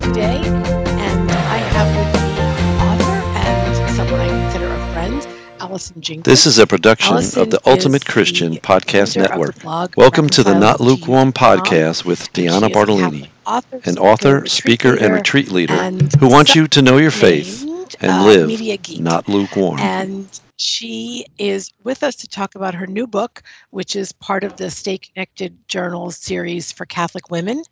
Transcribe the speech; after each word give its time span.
today, 0.00 0.42
and 0.42 1.30
I 1.30 1.58
have 1.58 1.96
with 1.96 2.12
me 2.12 2.34
author 2.82 3.12
and 3.38 3.96
someone 3.96 4.20
I 4.20 4.28
consider 4.28 4.66
a 4.66 4.92
friend, 4.92 5.28
Allison 5.60 6.00
Gingras. 6.00 6.24
This 6.24 6.46
is 6.46 6.58
a 6.58 6.66
production 6.66 7.14
Allison 7.14 7.42
of 7.42 7.50
the 7.50 7.60
Ultimate 7.64 8.04
the 8.04 8.10
Christian 8.10 8.54
Podcast 8.54 9.14
the 9.14 9.20
Network. 9.20 9.62
blog 9.62 9.96
Welcome 9.96 10.28
to 10.30 10.42
the 10.42 10.58
Not 10.58 10.80
Lukewarm 10.80 11.28
reconciled 11.28 11.64
to 11.66 11.76
You.com. 11.76 11.94
podcast 11.94 12.04
with 12.04 12.32
Deanna 12.32 12.72
Bartolini, 12.72 13.28
author, 13.46 13.80
an 13.84 13.98
author, 13.98 14.46
speaker, 14.46 14.96
and 14.96 15.14
retreat 15.14 15.52
leader 15.52 15.74
and 15.74 16.12
who 16.14 16.28
wants 16.28 16.56
you 16.56 16.66
to 16.66 16.82
know 16.82 16.96
your 16.96 17.12
faith 17.12 17.62
and 18.00 18.10
uh, 18.10 18.24
live, 18.24 19.00
not 19.00 19.28
lukewarm. 19.28 19.78
And 19.78 20.28
she 20.56 21.24
is 21.38 21.72
with 21.84 22.02
us 22.02 22.16
to 22.16 22.26
talk 22.26 22.56
about 22.56 22.74
her 22.74 22.88
new 22.88 23.06
book, 23.06 23.44
which 23.70 23.94
is 23.94 24.10
part 24.10 24.42
of 24.42 24.56
the 24.56 24.72
Stay 24.72 24.98
Connected 24.98 25.56
Journals 25.68 26.16
series 26.16 26.72
for 26.72 26.84
Catholic 26.84 27.30
women. 27.30 27.62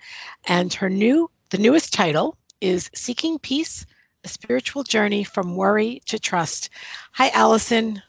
And 0.46 0.73
her 0.75 0.88
new, 0.88 1.29
the 1.51 1.59
newest 1.59 1.93
title 1.93 2.37
is 2.61 2.91
Seeking 2.95 3.39
Peace: 3.39 3.87
A 4.25 4.29
Spiritual 4.29 4.83
Journey 4.83 5.25
from 5.25 5.57
Worry 5.57 6.01
to 6.07 6.19
Trust. 6.19 6.70
Hi, 7.12 7.29
Allison. 7.30 8.03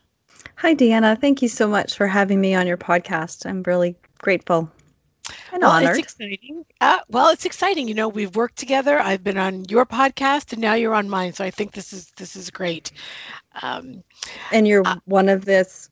Hi, 0.56 0.74
Deanna. 0.74 1.20
Thank 1.20 1.42
you 1.42 1.48
so 1.48 1.68
much 1.68 1.96
for 1.96 2.08
having 2.08 2.42
me 2.42 2.56
on 2.56 2.68
your 2.68 2.78
podcast. 2.78 3.46
I'm 3.46 3.64
really 3.64 3.96
grateful 4.20 4.72
and 5.52 5.62
well, 5.62 5.72
honored. 5.72 5.92
it's 5.92 6.00
exciting. 6.00 6.66
Uh, 6.82 7.00
well, 7.10 7.30
it's 7.30 7.46
exciting. 7.46 7.88
You 7.88 7.94
know, 7.94 8.08
we've 8.08 8.36
worked 8.36 8.58
together. 8.58 9.00
I've 9.00 9.24
been 9.24 9.38
on 9.38 9.66
your 9.66 9.86
podcast, 9.86 10.54
and 10.54 10.62
now 10.62 10.74
you're 10.74 10.94
on 10.94 11.10
mine. 11.10 11.34
So 11.34 11.44
I 11.44 11.52
think 11.52 11.74
this 11.74 11.94
is 11.94 12.12
this 12.18 12.36
is 12.36 12.50
great. 12.50 12.92
Um, 13.62 14.04
and 14.52 14.68
you're 14.68 14.86
uh, 14.86 14.98
one 15.06 15.30
of 15.30 15.46
this 15.46 15.90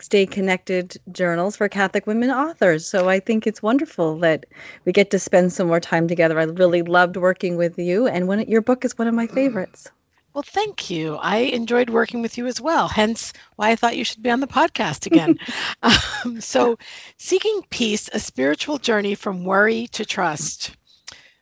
Stay 0.00 0.26
Connected 0.26 0.96
journals 1.12 1.56
for 1.56 1.68
Catholic 1.68 2.06
women 2.06 2.30
authors. 2.30 2.86
So 2.86 3.08
I 3.08 3.20
think 3.20 3.46
it's 3.46 3.62
wonderful 3.62 4.18
that 4.18 4.46
we 4.84 4.92
get 4.92 5.10
to 5.10 5.18
spend 5.18 5.52
some 5.52 5.68
more 5.68 5.80
time 5.80 6.08
together. 6.08 6.38
I 6.38 6.44
really 6.44 6.82
loved 6.82 7.16
working 7.16 7.56
with 7.56 7.78
you, 7.78 8.06
and 8.06 8.28
when 8.28 8.40
your 8.48 8.62
book 8.62 8.84
is 8.84 8.96
one 8.96 9.08
of 9.08 9.14
my 9.14 9.26
favorites. 9.26 9.90
Well, 10.34 10.42
thank 10.42 10.88
you. 10.88 11.16
I 11.16 11.38
enjoyed 11.38 11.90
working 11.90 12.22
with 12.22 12.38
you 12.38 12.46
as 12.46 12.60
well, 12.60 12.86
hence 12.86 13.32
why 13.56 13.70
I 13.70 13.76
thought 13.76 13.96
you 13.96 14.04
should 14.04 14.22
be 14.22 14.30
on 14.30 14.40
the 14.40 14.46
podcast 14.46 15.06
again. 15.06 15.38
um, 15.82 16.40
so, 16.40 16.78
Seeking 17.16 17.62
Peace, 17.70 18.08
a 18.12 18.20
spiritual 18.20 18.78
journey 18.78 19.14
from 19.16 19.44
worry 19.44 19.88
to 19.88 20.04
trust. 20.04 20.76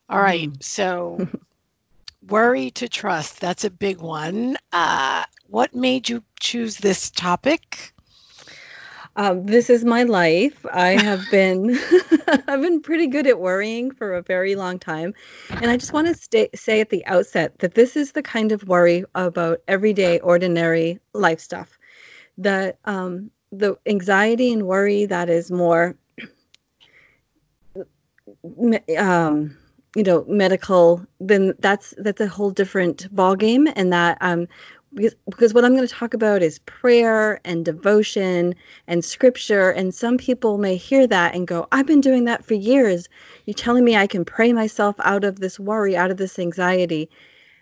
All 0.09 0.21
right. 0.21 0.51
So, 0.61 1.27
worry 2.29 2.71
to 2.71 2.89
trust, 2.89 3.41
that's 3.41 3.65
a 3.65 3.71
big 3.71 4.01
one. 4.01 4.57
Uh, 4.73 5.25
what 5.49 5.75
made 5.75 6.09
you 6.09 6.23
choose 6.41 6.79
this 6.79 7.11
topic? 7.11 7.93
Um, 9.17 9.47
this 9.47 9.71
is 9.71 9.83
my 9.85 10.03
life. 10.03 10.65
I 10.73 10.91
have 10.91 11.25
been 11.31 11.79
I've 12.49 12.61
been 12.61 12.81
pretty 12.81 13.07
good 13.07 13.27
at 13.27 13.41
worrying 13.41 13.91
for 13.91 14.15
a 14.15 14.23
very 14.23 14.55
long 14.55 14.79
time, 14.79 15.15
and 15.51 15.71
I 15.71 15.77
just 15.77 15.93
want 15.93 16.07
to 16.09 16.15
stay, 16.15 16.51
say 16.55 16.81
at 16.81 16.91
the 16.91 17.05
outset 17.07 17.59
that 17.61 17.75
this 17.75 17.97
is 17.97 18.13
the 18.13 18.23
kind 18.23 18.53
of 18.53 18.69
worry 18.69 19.05
about 19.15 19.63
everyday, 19.69 20.21
ordinary 20.21 21.01
life 21.15 21.41
stuff. 21.41 21.79
The 22.37 22.77
um, 22.85 23.31
the 23.53 23.79
anxiety 23.87 24.53
and 24.53 24.67
worry 24.67 25.07
that 25.07 25.31
is 25.31 25.51
more, 25.51 25.97
um, 28.99 29.57
you 29.95 30.03
know, 30.03 30.25
medical. 30.29 31.07
Then 31.21 31.55
that's 31.61 31.95
that's 31.97 32.21
a 32.21 32.29
whole 32.29 32.51
different 32.51 33.15
ballgame, 33.15 33.73
and 33.77 33.93
that 33.95 34.19
um, 34.21 34.47
because, 34.97 35.15
because 35.29 35.55
what 35.55 35.65
I'm 35.65 35.77
going 35.77 35.87
to 35.87 35.95
talk 35.95 36.15
about 36.15 36.43
is 36.43 36.59
prayer 36.61 37.41
and 37.45 37.65
devotion 37.65 38.55
and 38.89 39.05
scripture. 39.05 39.71
And 39.71 39.95
some 39.95 40.19
people 40.19 40.59
may 40.59 40.77
hear 40.77 41.07
that 41.07 41.35
and 41.35 41.47
go, 41.47 41.69
I've 41.71 41.87
been 41.87 42.01
doing 42.01 42.25
that 42.25 42.45
for 42.45 42.55
years. 42.55 43.09
You're 43.45 43.55
telling 43.55 43.85
me 43.85 43.97
I 43.97 44.07
can 44.07 44.25
pray 44.25 44.53
myself 44.53 44.97
out 45.01 45.23
of 45.23 45.41
this 45.41 45.61
worry, 45.61 45.97
out 45.97 46.11
of 46.11 46.17
this 46.17 46.39
anxiety. 46.39 47.09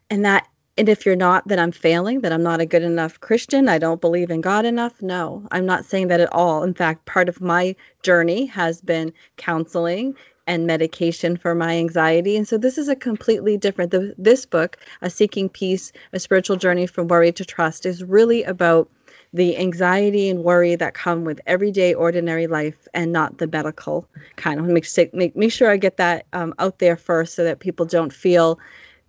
And 0.09 0.25
that, 0.25 0.49
and 0.79 0.89
if 0.89 1.05
you're 1.05 1.17
not, 1.17 1.47
then 1.47 1.59
I'm 1.59 1.73
failing, 1.73 2.21
that 2.23 2.33
I'm 2.33 2.43
not 2.43 2.61
a 2.61 2.67
good 2.67 2.83
enough 2.83 3.21
Christian. 3.21 3.69
I 3.69 3.79
don't 3.79 4.01
believe 4.01 4.31
in 4.31 4.41
God 4.41 4.65
enough. 4.65 5.03
No, 5.03 5.47
I'm 5.51 5.67
not 5.67 5.85
saying 5.85 6.09
that 6.09 6.21
at 6.21 6.33
all. 6.33 6.63
In 6.63 6.75
fact, 6.75 7.07
part 7.07 7.29
of 7.29 7.41
my 7.41 7.77
journey 8.03 8.47
has 8.47 8.81
been 8.81 9.13
counseling 9.37 10.15
and 10.47 10.67
medication 10.67 11.37
for 11.37 11.55
my 11.55 11.77
anxiety. 11.77 12.37
And 12.37 12.47
so 12.47 12.59
this 12.59 12.79
is 12.79 12.89
a 12.89 12.97
completely 12.97 13.57
different 13.57 13.91
the, 13.91 14.15
this 14.19 14.45
book, 14.47 14.77
A 15.03 15.11
Seeking 15.11 15.49
Peace, 15.49 15.93
A 16.13 16.21
Spiritual 16.21 16.57
Journey 16.57 16.87
from 16.87 17.09
Worry 17.09 17.33
to 17.33 17.45
Trust 17.45 17.87
is 17.87 18.05
really 18.05 18.43
about 18.45 18.91
the 19.33 19.57
anxiety 19.59 20.29
and 20.29 20.45
worry 20.45 20.77
that 20.77 20.95
come 20.95 21.25
with 21.25 21.41
everyday 21.47 21.93
ordinary 21.93 22.47
life 22.47 22.87
and 22.95 23.13
not 23.13 23.39
the 23.39 23.49
medical 23.49 24.09
kind 24.37 24.61
of 24.61 24.67
make, 24.67 24.87
make, 25.13 25.35
make 25.35 25.51
sure 25.51 25.71
I 25.71 25.77
get 25.77 25.97
that 25.97 26.27
um, 26.33 26.55
out 26.61 26.79
there 26.79 26.97
first 26.97 27.35
so 27.35 27.43
that 27.43 27.59
people 27.59 27.85
don't 27.85 28.13
feel 28.13 28.61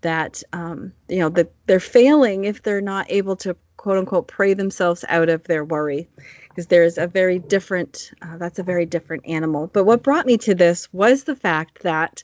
that 0.02 0.44
um, 0.54 0.92
you 1.10 1.20
know 1.20 1.30
that 1.30 1.52
they're 1.68 1.80
failing 1.80 2.46
if 2.46 2.64
they're 2.64 2.82
not 2.82 3.06
able 3.10 3.36
to 3.38 3.56
quote 3.78 3.98
unquote 3.98 4.28
pray 4.28 4.54
themselves 4.54 5.06
out 5.10 5.30
of 5.30 5.44
their 5.46 5.64
worry 5.64 6.08
because 6.56 6.68
there's 6.68 6.98
a 6.98 7.06
very 7.06 7.38
different 7.38 8.12
uh, 8.22 8.38
that's 8.38 8.60
a 8.60 8.64
very 8.64 8.86
different 8.86 9.28
animal. 9.28 9.70
But 9.74 9.84
what 9.84 10.04
brought 10.04 10.26
me 10.26 10.38
to 10.38 10.56
this 10.56 10.92
was 10.94 11.26
the 11.26 11.36
fact 11.36 11.84
that 11.84 12.24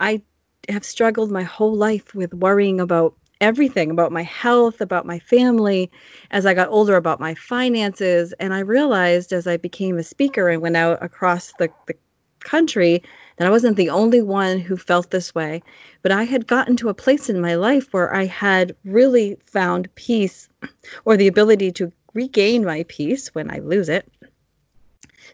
i 0.00 0.20
have 0.68 0.84
struggled 0.84 1.30
my 1.30 1.44
whole 1.44 1.74
life 1.74 2.12
with 2.14 2.34
worrying 2.34 2.80
about 2.80 3.14
everything 3.40 3.90
about 3.90 4.12
my 4.12 4.22
health 4.22 4.80
about 4.80 5.06
my 5.06 5.18
family 5.20 5.90
as 6.32 6.44
i 6.44 6.54
got 6.54 6.68
older 6.70 6.96
about 6.96 7.20
my 7.20 7.34
finances. 7.34 8.32
And 8.40 8.52
i 8.52 8.58
realized 8.58 9.32
as 9.32 9.46
i 9.46 9.56
became 9.56 9.96
a 9.96 10.02
speaker 10.02 10.48
and 10.48 10.60
went 10.60 10.76
out 10.76 11.00
across 11.00 11.52
the, 11.60 11.70
the 11.86 11.94
country 12.40 13.00
that 13.36 13.46
i 13.46 13.50
wasn't 13.50 13.76
the 13.76 13.90
only 13.90 14.22
one 14.22 14.58
who 14.58 14.76
felt 14.76 15.10
this 15.12 15.32
way. 15.36 15.62
But 16.02 16.10
i 16.10 16.24
had 16.24 16.48
gotten 16.48 16.76
to 16.78 16.88
a 16.88 16.94
place 16.94 17.30
in 17.30 17.40
my 17.40 17.54
life 17.54 17.92
where 17.92 18.12
i 18.12 18.26
had 18.26 18.74
really 18.84 19.36
found 19.46 19.94
peace 19.94 20.48
or 21.04 21.16
the 21.16 21.28
ability 21.28 21.70
to 21.72 21.92
regain 22.14 22.64
my 22.64 22.84
peace 22.88 23.34
when 23.34 23.50
I 23.50 23.58
lose 23.58 23.88
it 23.88 24.10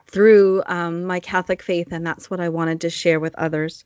through 0.07 0.63
um, 0.67 1.05
my 1.05 1.21
Catholic 1.21 1.63
faith, 1.63 1.89
and 1.93 2.07
that's 2.07 2.31
what 2.31 2.41
I 2.41 2.49
wanted 2.49 2.83
to 2.83 2.91
share 2.91 3.21
with 3.21 3.35
others. 3.37 3.85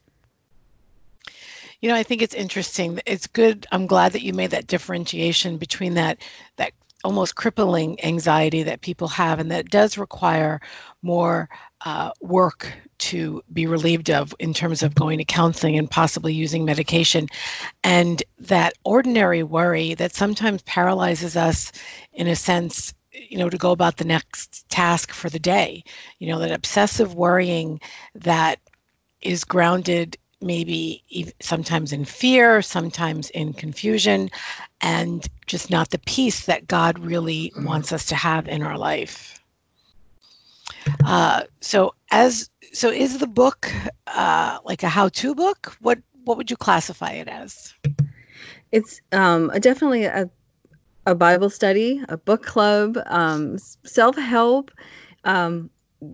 You 1.80 1.88
know, 1.88 1.96
I 1.96 2.04
think 2.04 2.22
it's 2.22 2.34
interesting. 2.34 3.00
It's 3.06 3.26
good. 3.26 3.66
I'm 3.72 3.86
glad 3.86 4.12
that 4.12 4.22
you 4.22 4.32
made 4.32 4.52
that 4.52 4.68
differentiation 4.68 5.58
between 5.58 5.94
that 5.94 6.18
that 6.56 6.72
almost 7.04 7.34
crippling 7.36 8.02
anxiety 8.04 8.62
that 8.62 8.80
people 8.80 9.08
have, 9.08 9.38
and 9.38 9.50
that 9.50 9.70
does 9.70 9.98
require 9.98 10.60
more 11.02 11.48
uh, 11.84 12.10
work 12.20 12.72
to 12.98 13.42
be 13.52 13.66
relieved 13.66 14.10
of 14.10 14.34
in 14.38 14.54
terms 14.54 14.82
of 14.82 14.94
going 14.94 15.18
to 15.18 15.24
counseling 15.24 15.76
and 15.76 15.90
possibly 15.90 16.32
using 16.32 16.64
medication, 16.64 17.26
and 17.82 18.22
that 18.38 18.74
ordinary 18.84 19.42
worry 19.42 19.94
that 19.94 20.14
sometimes 20.14 20.62
paralyzes 20.62 21.36
us 21.36 21.72
in 22.12 22.26
a 22.26 22.36
sense 22.36 22.94
you 23.12 23.36
know 23.36 23.50
to 23.50 23.58
go 23.58 23.72
about 23.72 23.96
the 23.96 24.04
next 24.04 24.68
task 24.70 25.12
for 25.12 25.28
the 25.28 25.38
day. 25.38 25.82
You 26.18 26.28
know 26.28 26.38
that 26.38 26.52
obsessive 26.52 27.14
worrying 27.14 27.80
that 28.14 28.58
is 29.20 29.44
grounded 29.44 30.16
maybe 30.40 31.02
sometimes 31.40 31.92
in 31.92 32.04
fear 32.04 32.60
sometimes 32.62 33.30
in 33.30 33.52
confusion 33.52 34.28
and 34.82 35.26
just 35.46 35.70
not 35.70 35.90
the 35.90 35.98
peace 36.00 36.46
that 36.46 36.66
god 36.66 36.98
really 36.98 37.52
wants 37.58 37.92
us 37.92 38.06
to 38.06 38.14
have 38.14 38.48
in 38.48 38.62
our 38.62 38.78
life 38.78 39.38
uh, 41.04 41.42
so 41.60 41.94
as 42.10 42.50
so 42.72 42.90
is 42.90 43.18
the 43.18 43.26
book 43.26 43.70
uh, 44.08 44.58
like 44.64 44.82
a 44.82 44.88
how-to 44.88 45.34
book 45.34 45.76
what 45.80 45.98
what 46.24 46.36
would 46.36 46.50
you 46.50 46.56
classify 46.56 47.10
it 47.12 47.28
as 47.28 47.74
It's 48.72 49.00
um, 49.12 49.50
a- 49.52 49.60
definitely 49.60 50.04
a 50.04 50.30
a 51.06 51.14
Bible 51.14 51.50
study, 51.50 52.00
a 52.08 52.16
book 52.16 52.44
club, 52.44 52.96
um, 53.06 53.58
self 53.84 54.16
help, 54.16 54.70
um, 55.24 55.70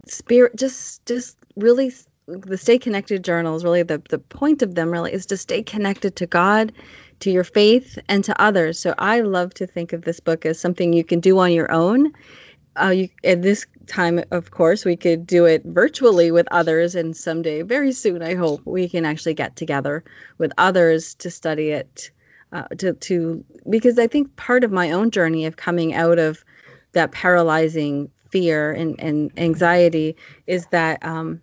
spirit. 0.06 0.56
Just 0.56 1.04
just 1.06 1.36
really 1.56 1.92
the 2.26 2.56
stay 2.56 2.78
connected 2.78 3.22
journals. 3.24 3.64
Really, 3.64 3.82
the 3.82 4.02
the 4.10 4.18
point 4.18 4.62
of 4.62 4.74
them 4.74 4.90
really 4.90 5.12
is 5.12 5.26
to 5.26 5.36
stay 5.36 5.62
connected 5.62 6.16
to 6.16 6.26
God, 6.26 6.72
to 7.20 7.30
your 7.30 7.44
faith, 7.44 7.98
and 8.08 8.24
to 8.24 8.40
others. 8.40 8.78
So 8.78 8.94
I 8.98 9.20
love 9.20 9.54
to 9.54 9.66
think 9.66 9.92
of 9.92 10.02
this 10.02 10.20
book 10.20 10.46
as 10.46 10.58
something 10.58 10.92
you 10.92 11.04
can 11.04 11.20
do 11.20 11.38
on 11.38 11.52
your 11.52 11.70
own. 11.72 12.12
Uh, 12.80 12.90
you, 12.90 13.08
at 13.24 13.42
this 13.42 13.66
time, 13.86 14.22
of 14.30 14.50
course, 14.52 14.84
we 14.84 14.96
could 14.96 15.26
do 15.26 15.44
it 15.44 15.62
virtually 15.64 16.30
with 16.30 16.46
others, 16.50 16.94
and 16.94 17.16
someday, 17.16 17.62
very 17.62 17.92
soon, 17.92 18.22
I 18.22 18.34
hope 18.34 18.60
we 18.64 18.88
can 18.88 19.04
actually 19.04 19.34
get 19.34 19.56
together 19.56 20.04
with 20.38 20.52
others 20.58 21.14
to 21.16 21.30
study 21.30 21.70
it 21.70 22.10
uh, 22.52 22.64
to 22.78 22.92
to 22.94 23.44
because 23.68 23.98
I 23.98 24.06
think 24.06 24.34
part 24.36 24.64
of 24.64 24.72
my 24.72 24.90
own 24.90 25.10
journey 25.10 25.44
of 25.44 25.56
coming 25.56 25.94
out 25.94 26.18
of 26.18 26.44
that 26.92 27.12
paralyzing 27.12 28.10
fear 28.30 28.72
and, 28.72 28.98
and 28.98 29.30
anxiety 29.36 30.16
is 30.46 30.66
that 30.66 31.04
um, 31.04 31.42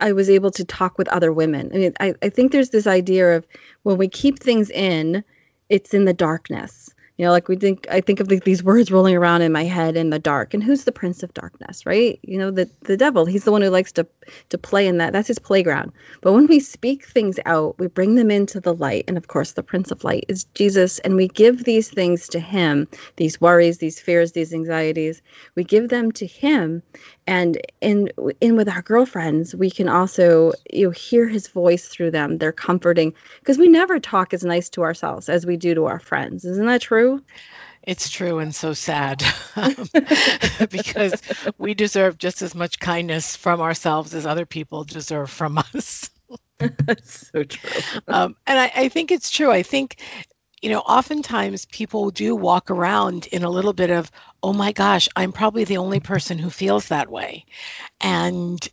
I 0.00 0.12
was 0.12 0.28
able 0.28 0.50
to 0.52 0.64
talk 0.64 0.98
with 0.98 1.08
other 1.08 1.32
women. 1.32 1.70
I 1.74 1.78
mean, 1.78 1.92
I, 2.00 2.14
I 2.22 2.28
think 2.28 2.52
there's 2.52 2.70
this 2.70 2.86
idea 2.86 3.36
of 3.36 3.46
when 3.82 3.98
we 3.98 4.08
keep 4.08 4.38
things 4.38 4.70
in, 4.70 5.24
it's 5.68 5.94
in 5.94 6.04
the 6.04 6.12
darkness. 6.14 6.90
You 7.18 7.26
know, 7.26 7.32
like 7.32 7.46
we 7.46 7.56
think, 7.56 7.86
I 7.90 8.00
think 8.00 8.20
of 8.20 8.28
the, 8.28 8.40
these 8.40 8.64
words 8.64 8.90
rolling 8.90 9.14
around 9.14 9.42
in 9.42 9.52
my 9.52 9.64
head 9.64 9.96
in 9.96 10.10
the 10.10 10.18
dark. 10.18 10.54
And 10.54 10.64
who's 10.64 10.84
the 10.84 10.92
prince 10.92 11.22
of 11.22 11.32
darkness, 11.34 11.84
right? 11.84 12.18
You 12.22 12.38
know, 12.38 12.50
the 12.50 12.68
the 12.80 12.96
devil. 12.96 13.26
He's 13.26 13.44
the 13.44 13.52
one 13.52 13.60
who 13.60 13.68
likes 13.68 13.92
to 13.92 14.06
to 14.48 14.58
play 14.58 14.88
in 14.88 14.96
that. 14.96 15.12
That's 15.12 15.28
his 15.28 15.38
playground. 15.38 15.92
But 16.22 16.32
when 16.32 16.46
we 16.46 16.58
speak 16.58 17.04
things 17.04 17.38
out, 17.44 17.78
we 17.78 17.86
bring 17.86 18.14
them 18.14 18.30
into 18.30 18.60
the 18.60 18.74
light. 18.74 19.04
And 19.06 19.18
of 19.18 19.28
course, 19.28 19.52
the 19.52 19.62
prince 19.62 19.90
of 19.90 20.02
light 20.04 20.24
is 20.28 20.44
Jesus. 20.54 20.98
And 21.00 21.14
we 21.14 21.28
give 21.28 21.64
these 21.64 21.90
things 21.90 22.28
to 22.28 22.40
him, 22.40 22.88
these 23.16 23.40
worries, 23.40 23.78
these 23.78 24.00
fears, 24.00 24.32
these 24.32 24.54
anxieties. 24.54 25.20
We 25.54 25.64
give 25.64 25.90
them 25.90 26.12
to 26.12 26.26
him. 26.26 26.82
And 27.26 27.60
in 27.80 28.10
in 28.40 28.56
with 28.56 28.68
our 28.68 28.82
girlfriends, 28.82 29.54
we 29.54 29.70
can 29.70 29.88
also 29.88 30.52
you 30.70 30.86
know, 30.86 30.90
hear 30.90 31.28
his 31.28 31.48
voice 31.48 31.86
through 31.86 32.10
them. 32.10 32.38
They're 32.38 32.52
comforting 32.52 33.14
because 33.38 33.58
we 33.58 33.68
never 33.68 34.00
talk 34.00 34.34
as 34.34 34.44
nice 34.44 34.68
to 34.70 34.82
ourselves 34.82 35.28
as 35.28 35.46
we 35.46 35.56
do 35.56 35.74
to 35.74 35.84
our 35.84 36.00
friends. 36.00 36.44
Isn't 36.44 36.66
that 36.66 36.82
true? 36.82 37.22
It's 37.84 38.08
true 38.08 38.38
and 38.38 38.54
so 38.54 38.72
sad 38.72 39.24
because 40.70 41.20
we 41.58 41.74
deserve 41.74 42.18
just 42.18 42.42
as 42.42 42.54
much 42.54 42.78
kindness 42.78 43.36
from 43.36 43.60
ourselves 43.60 44.14
as 44.14 44.26
other 44.26 44.46
people 44.46 44.84
deserve 44.84 45.30
from 45.30 45.58
us. 45.74 46.10
That's 46.58 47.30
so 47.30 47.42
true. 47.42 48.00
Um, 48.08 48.36
and 48.46 48.58
I, 48.58 48.72
I 48.74 48.88
think 48.88 49.10
it's 49.10 49.30
true. 49.30 49.50
I 49.50 49.62
think, 49.62 50.00
you 50.62 50.70
know, 50.70 50.80
oftentimes 50.80 51.66
people 51.66 52.10
do 52.10 52.36
walk 52.36 52.70
around 52.70 53.26
in 53.26 53.42
a 53.42 53.50
little 53.50 53.72
bit 53.72 53.90
of, 53.90 54.10
oh 54.44 54.52
my 54.52 54.72
gosh, 54.72 55.08
I'm 55.16 55.32
probably 55.32 55.64
the 55.64 55.76
only 55.76 56.00
person 56.00 56.38
who 56.38 56.50
feels 56.50 56.88
that 56.88 57.10
way. 57.10 57.44
And 58.00 58.66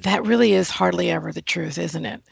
that 0.00 0.24
really 0.24 0.52
is 0.52 0.70
hardly 0.70 1.10
ever 1.10 1.32
the 1.32 1.42
truth, 1.42 1.78
isn't 1.78 2.04
it? 2.04 2.22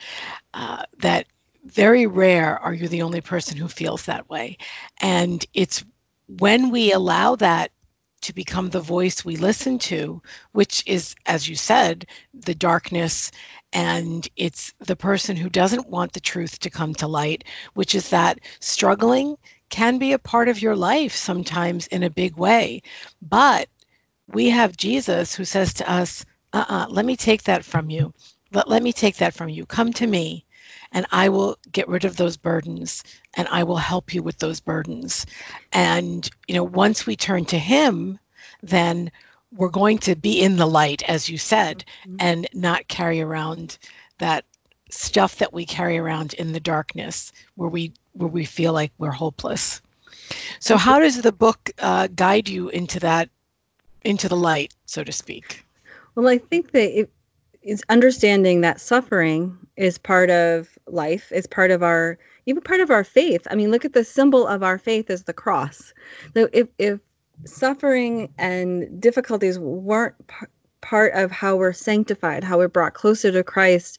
Uh, 0.53 0.83
that 0.99 1.27
very 1.65 2.07
rare 2.07 2.59
are 2.59 2.75
you 2.75 2.87
the 2.87 3.03
only 3.03 3.21
person 3.21 3.57
who 3.57 3.69
feels 3.69 4.05
that 4.05 4.29
way. 4.29 4.59
And 5.01 5.45
it's 5.55 5.85
when 6.27 6.71
we 6.71 6.93
allow 6.93 7.35
that 7.37 7.73
to 8.21 8.35
become 8.35 8.71
the 8.71 8.81
voice 8.81 9.25
we 9.25 9.37
listen 9.37 9.79
to, 9.79 10.21
which 10.53 10.83
is, 10.87 11.15
as 11.27 11.49
you 11.49 11.55
said, 11.55 12.07
the 12.35 12.55
darkness, 12.55 13.31
and 13.73 14.29
it's 14.37 14.73
the 14.79 14.97
person 14.97 15.37
who 15.37 15.49
doesn't 15.49 15.89
want 15.89 16.13
the 16.13 16.21
truth 16.21 16.59
to 16.61 16.71
come 16.71 16.95
to 16.95 17.07
light, 17.07 17.45
which 17.75 17.95
is 17.95 18.09
that 18.11 18.41
struggling 18.61 19.37
can 19.69 19.99
be 19.99 20.13
a 20.13 20.19
part 20.19 20.49
of 20.49 20.63
your 20.63 20.77
life 20.77 21.15
sometimes 21.15 21.87
in 21.89 22.03
a 22.03 22.11
big 22.11 22.37
way. 22.37 22.83
But 23.23 23.69
we 24.27 24.49
have 24.49 24.77
Jesus 24.77 25.35
who 25.35 25.45
says 25.45 25.73
to 25.75 25.91
us, 25.91 26.25
uh 26.53 26.65
uh-uh, 26.69 26.85
uh 26.85 26.87
let 26.89 27.05
me 27.05 27.17
take 27.17 27.45
that 27.45 27.65
from 27.65 27.91
you. 27.91 28.13
Let, 28.53 28.69
let 28.69 28.83
me 28.83 28.93
take 28.93 29.17
that 29.17 29.35
from 29.35 29.49
you. 29.51 29.67
Come 29.67 29.93
to 29.95 30.07
me 30.07 30.47
and 30.93 31.07
I 31.11 31.29
will 31.29 31.59
get 31.73 31.89
rid 31.89 32.05
of 32.05 32.17
those 32.17 32.37
burdens 32.37 33.05
and 33.35 33.47
I 33.49 33.63
will 33.63 33.77
help 33.77 34.15
you 34.15 34.23
with 34.23 34.39
those 34.39 34.61
burdens. 34.61 35.27
And, 35.73 36.29
you 36.47 36.55
know, 36.55 36.65
once 36.65 37.07
we 37.07 37.17
turn 37.17 37.45
to 37.47 37.59
Him, 37.59 38.19
then 38.63 39.11
we're 39.57 39.69
going 39.69 39.99
to 39.99 40.15
be 40.15 40.41
in 40.41 40.57
the 40.57 40.67
light, 40.67 41.03
as 41.05 41.29
you 41.29 41.39
said, 41.39 41.85
mm-hmm. 42.07 42.17
and 42.21 42.49
not 42.53 42.89
carry 42.89 43.21
around 43.21 43.79
that 44.19 44.45
stuff 44.91 45.37
that 45.37 45.53
we 45.53 45.65
carry 45.65 45.99
around 45.99 46.35
in 46.35 46.53
the 46.53 46.61
darkness 46.61 47.33
where 47.57 47.69
we 47.69 47.93
where 48.15 48.29
we 48.29 48.45
feel 48.45 48.73
like 48.73 48.93
we're 48.99 49.11
hopeless 49.11 49.83
so 50.61 50.77
how 50.77 50.99
does 50.99 51.21
the 51.21 51.33
book 51.33 51.71
uh, 51.79 52.09
guide 52.15 52.49
you 52.49 52.69
into 52.71 52.99
that 52.99 53.29
into 54.05 54.29
the 54.29 54.37
light 54.37 54.73
so 54.87 55.05
to 55.05 55.13
speak 55.13 55.65
well 56.15 56.29
i 56.29 56.39
think 56.39 56.73
that 56.73 56.99
it 56.99 57.11
is 57.63 57.83
understanding 57.89 58.61
that 58.61 58.81
suffering 58.81 59.57
is 59.77 59.99
part 59.99 60.31
of 60.31 60.79
life, 60.87 61.31
is 61.33 61.47
part 61.47 61.71
of 61.71 61.83
our 61.83 62.19
even 62.47 62.63
part 62.63 62.81
of 62.81 62.91
our 62.91 63.05
faith. 63.05 63.47
I 63.51 63.55
mean, 63.55 63.71
look 63.71 63.85
at 63.85 63.93
the 63.93 64.05
symbol 64.05 64.47
of 64.47 64.63
our 64.63 64.79
faith 64.79 65.11
is 65.11 65.25
the 65.25 65.33
cross. 65.33 65.93
So 66.35 66.49
if 66.53 66.69
if 66.79 67.01
suffering 67.45 68.33
and 68.39 69.01
difficulties 69.01 69.59
weren't 69.59 70.15
p- 70.27 70.47
part 70.81 71.13
of 71.15 71.31
how 71.31 71.57
we're 71.57 71.73
sanctified, 71.73 72.45
how 72.45 72.59
we're 72.59 72.69
brought 72.69 72.95
closer 72.95 73.31
to 73.33 73.45
Christ, 73.45 73.99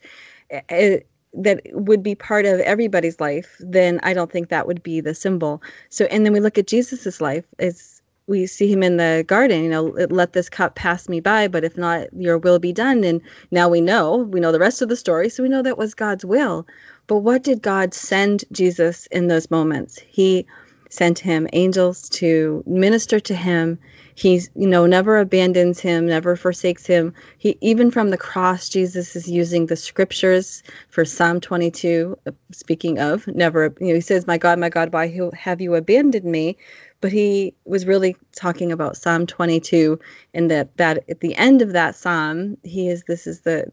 it, 0.49 0.65
eh, 0.69 0.75
eh, 0.75 0.99
that 1.33 1.61
would 1.73 2.01
be 2.01 2.15
part 2.15 2.45
of 2.45 2.59
everybody's 2.61 3.19
life, 3.19 3.57
then 3.59 3.99
I 4.01 4.13
don't 4.13 4.31
think 4.31 4.49
that 4.49 4.65
would 4.65 4.81
be 4.81 4.99
the 4.99 5.13
symbol. 5.13 5.61
So, 5.89 6.05
and 6.05 6.25
then 6.25 6.33
we 6.33 6.39
look 6.39 6.57
at 6.57 6.65
Jesus's 6.65 7.21
life. 7.21 7.45
It's 7.59 7.98
we 8.29 8.45
see 8.45 8.71
him 8.71 8.83
in 8.83 8.97
the 8.97 9.25
garden, 9.27 9.63
you 9.63 9.69
know, 9.69 9.85
let 10.11 10.33
this 10.33 10.49
cup 10.49 10.75
pass 10.75 11.09
me 11.09 11.19
by, 11.19 11.47
but 11.47 11.63
if 11.63 11.75
not, 11.75 12.07
your 12.13 12.37
will 12.37 12.59
be 12.59 12.71
done. 12.71 13.03
And 13.03 13.21
now 13.51 13.67
we 13.67 13.81
know, 13.81 14.17
we 14.17 14.39
know 14.39 14.51
the 14.51 14.59
rest 14.59 14.83
of 14.83 14.89
the 14.89 14.95
story, 14.95 15.29
so 15.29 15.41
we 15.41 15.49
know 15.49 15.63
that 15.63 15.79
was 15.79 15.95
God's 15.95 16.23
will. 16.23 16.67
But 17.07 17.17
what 17.17 17.43
did 17.43 17.63
God 17.63 17.93
send 17.93 18.45
Jesus 18.51 19.07
in 19.07 19.27
those 19.27 19.49
moments? 19.49 19.99
He 20.07 20.45
sent 20.91 21.17
him 21.19 21.47
angels 21.53 22.09
to 22.09 22.63
minister 22.67 23.19
to 23.19 23.35
him. 23.35 23.79
He's, 24.15 24.49
you 24.55 24.67
know, 24.67 24.85
never 24.85 25.19
abandons 25.19 25.79
him, 25.79 26.07
never 26.07 26.35
forsakes 26.35 26.85
him. 26.85 27.13
He 27.37 27.57
even 27.61 27.89
from 27.89 28.09
the 28.09 28.17
cross, 28.17 28.69
Jesus 28.69 29.15
is 29.15 29.27
using 29.29 29.67
the 29.67 29.75
scriptures 29.75 30.61
for 30.89 31.05
Psalm 31.05 31.39
22. 31.39 32.17
Uh, 32.27 32.31
speaking 32.51 32.99
of, 32.99 33.27
never, 33.27 33.73
you 33.79 33.87
know, 33.87 33.95
he 33.95 34.01
says, 34.01 34.27
"My 34.27 34.37
God, 34.37 34.59
my 34.59 34.69
God, 34.69 34.91
why 34.91 35.07
have 35.35 35.61
you 35.61 35.75
abandoned 35.75 36.25
me?" 36.25 36.57
But 37.01 37.11
he 37.11 37.53
was 37.65 37.85
really 37.85 38.15
talking 38.35 38.71
about 38.71 38.97
Psalm 38.97 39.25
22 39.25 39.99
and 40.33 40.51
that 40.51 40.75
that 40.77 41.03
at 41.09 41.19
the 41.19 41.35
end 41.35 41.61
of 41.61 41.73
that 41.73 41.95
psalm 41.95 42.57
he 42.63 42.89
is 42.89 43.03
this 43.07 43.27
is 43.27 43.41
the 43.41 43.71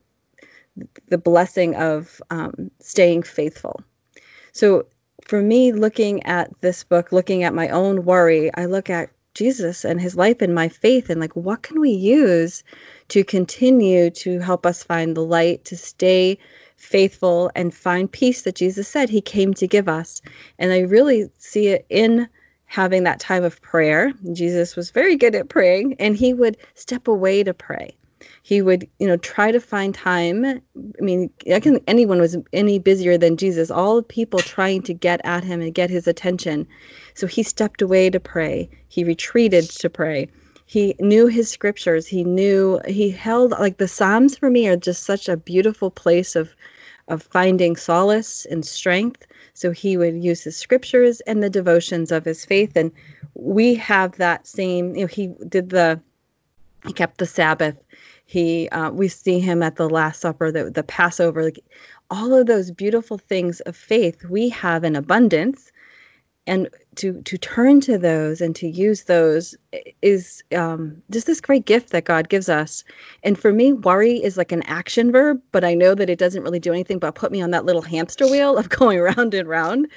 the 1.08 1.18
blessing 1.18 1.74
of 1.76 2.20
um, 2.30 2.70
staying 2.80 3.22
faithful. 3.22 3.80
So 4.52 4.86
for 5.24 5.40
me, 5.42 5.72
looking 5.72 6.22
at 6.24 6.50
this 6.60 6.84
book, 6.84 7.12
looking 7.12 7.42
at 7.42 7.54
my 7.54 7.68
own 7.68 8.04
worry, 8.04 8.54
I 8.54 8.66
look 8.66 8.90
at 8.90 9.10
Jesus 9.34 9.84
and 9.84 10.00
his 10.00 10.16
life 10.16 10.40
and 10.40 10.54
my 10.54 10.68
faith 10.68 11.10
and 11.10 11.20
like 11.20 11.36
what 11.36 11.62
can 11.62 11.80
we 11.80 11.90
use 11.90 12.64
to 13.08 13.22
continue 13.22 14.08
to 14.10 14.38
help 14.40 14.64
us 14.64 14.82
find 14.82 15.14
the 15.14 15.24
light 15.24 15.64
to 15.66 15.76
stay 15.76 16.38
faithful 16.76 17.50
and 17.54 17.74
find 17.74 18.10
peace 18.10 18.42
that 18.42 18.54
Jesus 18.54 18.88
said 18.88 19.10
he 19.10 19.20
came 19.20 19.52
to 19.54 19.66
give 19.66 19.88
us. 19.88 20.22
And 20.58 20.72
I 20.72 20.80
really 20.80 21.30
see 21.38 21.68
it 21.68 21.84
in 21.88 22.28
having 22.66 23.04
that 23.04 23.20
time 23.20 23.44
of 23.44 23.60
prayer. 23.62 24.12
Jesus 24.32 24.76
was 24.76 24.90
very 24.90 25.16
good 25.16 25.34
at 25.34 25.48
praying 25.48 25.94
and 25.98 26.16
he 26.16 26.34
would 26.34 26.56
step 26.74 27.08
away 27.08 27.42
to 27.42 27.54
pray. 27.54 27.96
He 28.42 28.62
would, 28.62 28.88
you 28.98 29.06
know, 29.06 29.16
try 29.16 29.50
to 29.50 29.60
find 29.60 29.94
time. 29.94 30.44
I 30.44 30.60
mean, 31.00 31.30
I 31.52 31.58
can 31.58 31.80
anyone 31.86 32.20
was 32.20 32.36
any 32.52 32.78
busier 32.78 33.18
than 33.18 33.36
Jesus. 33.36 33.70
All 33.70 34.02
people 34.02 34.38
trying 34.38 34.82
to 34.82 34.94
get 34.94 35.20
at 35.24 35.42
him 35.42 35.60
and 35.60 35.74
get 35.74 35.90
his 35.90 36.06
attention. 36.06 36.66
So 37.14 37.26
he 37.26 37.42
stepped 37.42 37.82
away 37.82 38.10
to 38.10 38.20
pray. 38.20 38.68
He 38.88 39.04
retreated 39.04 39.64
to 39.70 39.90
pray. 39.90 40.28
He 40.66 40.94
knew 40.98 41.26
his 41.26 41.48
scriptures. 41.48 42.06
He 42.06 42.24
knew 42.24 42.80
he 42.86 43.10
held 43.10 43.52
like 43.52 43.78
the 43.78 43.88
Psalms 43.88 44.36
for 44.36 44.50
me 44.50 44.68
are 44.68 44.76
just 44.76 45.04
such 45.04 45.28
a 45.28 45.36
beautiful 45.36 45.90
place 45.90 46.36
of 46.36 46.54
of 47.08 47.22
finding 47.22 47.76
solace 47.76 48.46
and 48.46 48.64
strength 48.64 49.26
so 49.54 49.70
he 49.70 49.96
would 49.96 50.22
use 50.22 50.42
his 50.42 50.56
scriptures 50.56 51.20
and 51.20 51.42
the 51.42 51.48
devotions 51.48 52.12
of 52.12 52.24
his 52.24 52.44
faith. 52.44 52.72
And 52.76 52.92
we 53.34 53.74
have 53.76 54.16
that 54.18 54.46
same, 54.46 54.94
you 54.94 55.02
know, 55.02 55.06
he 55.06 55.32
did 55.48 55.70
the, 55.70 56.00
he 56.86 56.92
kept 56.92 57.18
the 57.18 57.26
Sabbath. 57.26 57.76
He, 58.26 58.68
uh, 58.68 58.90
we 58.90 59.08
see 59.08 59.40
him 59.40 59.62
at 59.62 59.76
the 59.76 59.88
Last 59.88 60.20
Supper, 60.20 60.52
the, 60.52 60.70
the 60.70 60.82
Passover, 60.82 61.44
like 61.44 61.60
all 62.10 62.34
of 62.34 62.46
those 62.46 62.70
beautiful 62.70 63.18
things 63.18 63.60
of 63.60 63.76
faith 63.76 64.24
we 64.24 64.48
have 64.50 64.84
in 64.84 64.94
abundance 64.94 65.72
and 66.46 66.68
to 66.96 67.22
to 67.22 67.38
turn 67.38 67.80
to 67.82 67.98
those 67.98 68.40
and 68.40 68.54
to 68.56 68.68
use 68.68 69.04
those 69.04 69.54
is 70.02 70.42
um, 70.54 71.02
just 71.10 71.26
this 71.26 71.40
great 71.40 71.64
gift 71.64 71.90
that 71.90 72.04
God 72.04 72.28
gives 72.28 72.48
us. 72.48 72.84
And 73.22 73.38
for 73.38 73.52
me, 73.52 73.72
worry 73.72 74.22
is 74.22 74.36
like 74.36 74.52
an 74.52 74.62
action 74.62 75.12
verb, 75.12 75.40
but 75.52 75.64
I 75.64 75.74
know 75.74 75.94
that 75.94 76.10
it 76.10 76.18
doesn't 76.18 76.42
really 76.42 76.58
do 76.58 76.72
anything 76.72 76.98
but 76.98 77.14
put 77.14 77.32
me 77.32 77.40
on 77.40 77.50
that 77.50 77.64
little 77.64 77.82
hamster 77.82 78.26
wheel 78.26 78.56
of 78.56 78.68
going 78.80 78.98
round 79.00 79.34
and 79.34 79.48
round. 79.48 79.88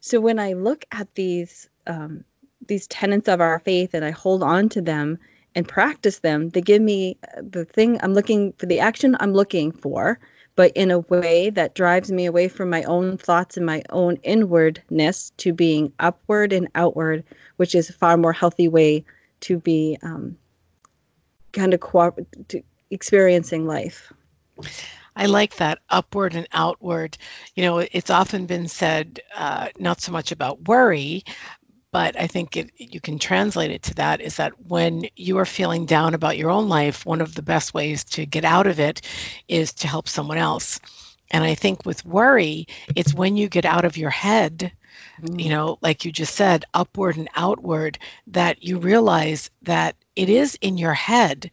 So 0.00 0.20
when 0.20 0.38
I 0.38 0.52
look 0.52 0.84
at 0.92 1.14
these 1.14 1.68
um, 1.86 2.24
these 2.66 2.86
tenets 2.88 3.28
of 3.28 3.40
our 3.40 3.58
faith 3.60 3.94
and 3.94 4.04
I 4.04 4.10
hold 4.10 4.42
on 4.42 4.68
to 4.70 4.82
them 4.82 5.18
and 5.54 5.66
practice 5.66 6.20
them, 6.20 6.50
they 6.50 6.60
give 6.60 6.82
me 6.82 7.18
the 7.36 7.64
thing 7.64 7.98
I'm 8.02 8.14
looking 8.14 8.52
for, 8.52 8.66
the 8.66 8.80
action 8.80 9.16
I'm 9.20 9.32
looking 9.32 9.72
for 9.72 10.18
but 10.60 10.72
in 10.76 10.90
a 10.90 10.98
way 10.98 11.48
that 11.48 11.74
drives 11.74 12.12
me 12.12 12.26
away 12.26 12.46
from 12.46 12.68
my 12.68 12.82
own 12.82 13.16
thoughts 13.16 13.56
and 13.56 13.64
my 13.64 13.82
own 13.88 14.16
inwardness 14.22 15.32
to 15.38 15.54
being 15.54 15.90
upward 16.00 16.52
and 16.52 16.68
outward, 16.74 17.24
which 17.56 17.74
is 17.74 17.88
a 17.88 17.94
far 17.94 18.18
more 18.18 18.34
healthy 18.34 18.68
way 18.68 19.02
to 19.40 19.56
be 19.56 19.96
um, 20.02 20.36
kind 21.52 21.72
of 21.72 21.80
co- 21.80 22.14
experiencing 22.90 23.66
life. 23.66 24.12
I 25.16 25.24
like 25.24 25.56
that 25.56 25.78
upward 25.88 26.34
and 26.34 26.46
outward. 26.52 27.16
You 27.54 27.62
know, 27.62 27.78
it's 27.78 28.10
often 28.10 28.44
been 28.44 28.68
said, 28.68 29.18
uh, 29.34 29.68
not 29.78 30.02
so 30.02 30.12
much 30.12 30.30
about 30.30 30.68
worry, 30.68 31.24
but 31.92 32.18
I 32.18 32.26
think 32.26 32.56
it, 32.56 32.70
you 32.76 33.00
can 33.00 33.18
translate 33.18 33.70
it 33.70 33.82
to 33.84 33.94
that 33.94 34.20
is 34.20 34.36
that 34.36 34.52
when 34.68 35.06
you 35.16 35.38
are 35.38 35.44
feeling 35.46 35.86
down 35.86 36.14
about 36.14 36.38
your 36.38 36.50
own 36.50 36.68
life, 36.68 37.04
one 37.04 37.20
of 37.20 37.34
the 37.34 37.42
best 37.42 37.74
ways 37.74 38.04
to 38.04 38.26
get 38.26 38.44
out 38.44 38.66
of 38.66 38.78
it 38.78 39.02
is 39.48 39.72
to 39.74 39.88
help 39.88 40.08
someone 40.08 40.38
else. 40.38 40.78
And 41.32 41.44
I 41.44 41.54
think 41.54 41.84
with 41.84 42.04
worry, 42.04 42.66
it's 42.94 43.14
when 43.14 43.36
you 43.36 43.48
get 43.48 43.64
out 43.64 43.84
of 43.84 43.96
your 43.96 44.10
head, 44.10 44.72
you 45.22 45.46
mm. 45.46 45.50
know, 45.50 45.78
like 45.80 46.04
you 46.04 46.12
just 46.12 46.34
said, 46.34 46.64
upward 46.74 47.16
and 47.16 47.28
outward, 47.36 47.98
that 48.28 48.62
you 48.62 48.78
realize 48.78 49.50
that 49.62 49.96
it 50.16 50.28
is 50.28 50.56
in 50.60 50.78
your 50.78 50.94
head 50.94 51.50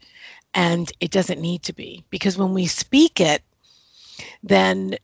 and 0.54 0.92
it 1.00 1.12
doesn't 1.12 1.42
need 1.42 1.64
to 1.64 1.74
be. 1.74 2.04
Because 2.10 2.38
when 2.38 2.54
we 2.54 2.68
speak 2.68 3.20
it, 3.20 3.44
then 4.44 4.98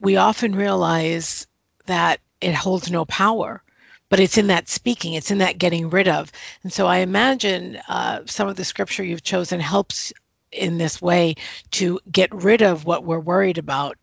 we 0.00 0.16
often 0.16 0.54
realize 0.54 1.46
that 1.86 2.20
it 2.40 2.54
holds 2.54 2.90
no 2.90 3.04
power 3.04 3.62
but 4.08 4.20
it's 4.20 4.38
in 4.38 4.46
that 4.46 4.68
speaking 4.68 5.14
it's 5.14 5.30
in 5.30 5.38
that 5.38 5.58
getting 5.58 5.90
rid 5.90 6.08
of. 6.08 6.30
And 6.62 6.72
so 6.72 6.86
i 6.86 6.98
imagine 6.98 7.78
uh, 7.88 8.20
some 8.26 8.48
of 8.48 8.56
the 8.56 8.64
scripture 8.64 9.04
you've 9.04 9.22
chosen 9.22 9.60
helps 9.60 10.12
in 10.52 10.78
this 10.78 11.02
way 11.02 11.34
to 11.72 12.00
get 12.10 12.32
rid 12.34 12.62
of 12.62 12.84
what 12.84 13.04
we're 13.04 13.18
worried 13.18 13.58
about. 13.58 13.98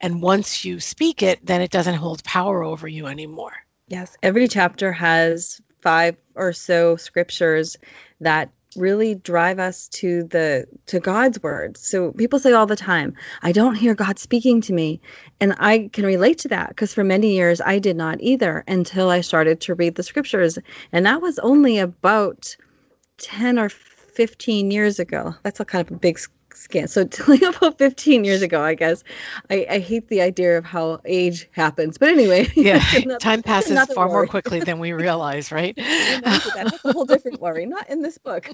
And 0.00 0.22
once 0.22 0.64
you 0.64 0.80
speak 0.80 1.22
it 1.22 1.44
then 1.44 1.60
it 1.60 1.70
doesn't 1.70 1.94
hold 1.94 2.24
power 2.24 2.62
over 2.62 2.88
you 2.88 3.06
anymore. 3.06 3.54
Yes 3.88 4.16
every 4.22 4.48
chapter 4.48 4.92
has 4.92 5.60
five 5.80 6.16
or 6.34 6.52
so 6.52 6.96
scriptures 6.96 7.76
that 8.20 8.50
really 8.76 9.14
drive 9.14 9.58
us 9.58 9.88
to 9.88 10.24
the 10.24 10.66
to 10.86 11.00
God's 11.00 11.42
word. 11.42 11.76
So 11.76 12.12
people 12.12 12.38
say 12.38 12.52
all 12.52 12.66
the 12.66 12.76
time, 12.76 13.14
I 13.42 13.52
don't 13.52 13.74
hear 13.74 13.94
God 13.94 14.18
speaking 14.18 14.60
to 14.62 14.72
me. 14.72 15.00
And 15.40 15.54
I 15.58 15.90
can 15.92 16.04
relate 16.04 16.38
to 16.38 16.48
that 16.48 16.68
because 16.70 16.94
for 16.94 17.04
many 17.04 17.34
years 17.34 17.60
I 17.60 17.78
did 17.78 17.96
not 17.96 18.20
either 18.20 18.64
until 18.68 19.10
I 19.10 19.20
started 19.20 19.60
to 19.62 19.74
read 19.74 19.94
the 19.94 20.02
scriptures. 20.02 20.58
And 20.92 21.06
that 21.06 21.20
was 21.20 21.38
only 21.40 21.78
about 21.78 22.56
10 23.18 23.58
or 23.58 23.68
15 23.68 24.70
years 24.70 24.98
ago. 24.98 25.34
That's 25.42 25.60
a 25.60 25.64
kind 25.64 25.86
of 25.86 25.92
a 25.92 25.98
big 25.98 26.18
scan. 26.54 26.88
So 26.88 27.08
like 27.28 27.42
about 27.42 27.78
15 27.78 28.24
years 28.24 28.42
ago, 28.42 28.62
I 28.62 28.74
guess. 28.74 29.02
I, 29.50 29.66
I 29.70 29.78
hate 29.78 30.08
the 30.08 30.20
idea 30.20 30.58
of 30.58 30.64
how 30.64 31.00
age 31.04 31.48
happens. 31.52 31.98
But 31.98 32.10
anyway. 32.10 32.48
Yeah. 32.62 32.84
another, 32.94 33.18
time 33.20 33.42
passes 33.42 33.82
far 33.86 34.06
worry. 34.06 34.14
more 34.14 34.26
quickly 34.26 34.60
than 34.60 34.78
we 34.78 34.92
realize, 34.92 35.50
right? 35.50 35.74
That's 35.76 36.84
a 36.84 36.92
whole 36.92 37.04
different 37.04 37.40
worry. 37.40 37.66
Not 37.66 37.88
in 37.90 38.02
this 38.02 38.18
book. 38.18 38.48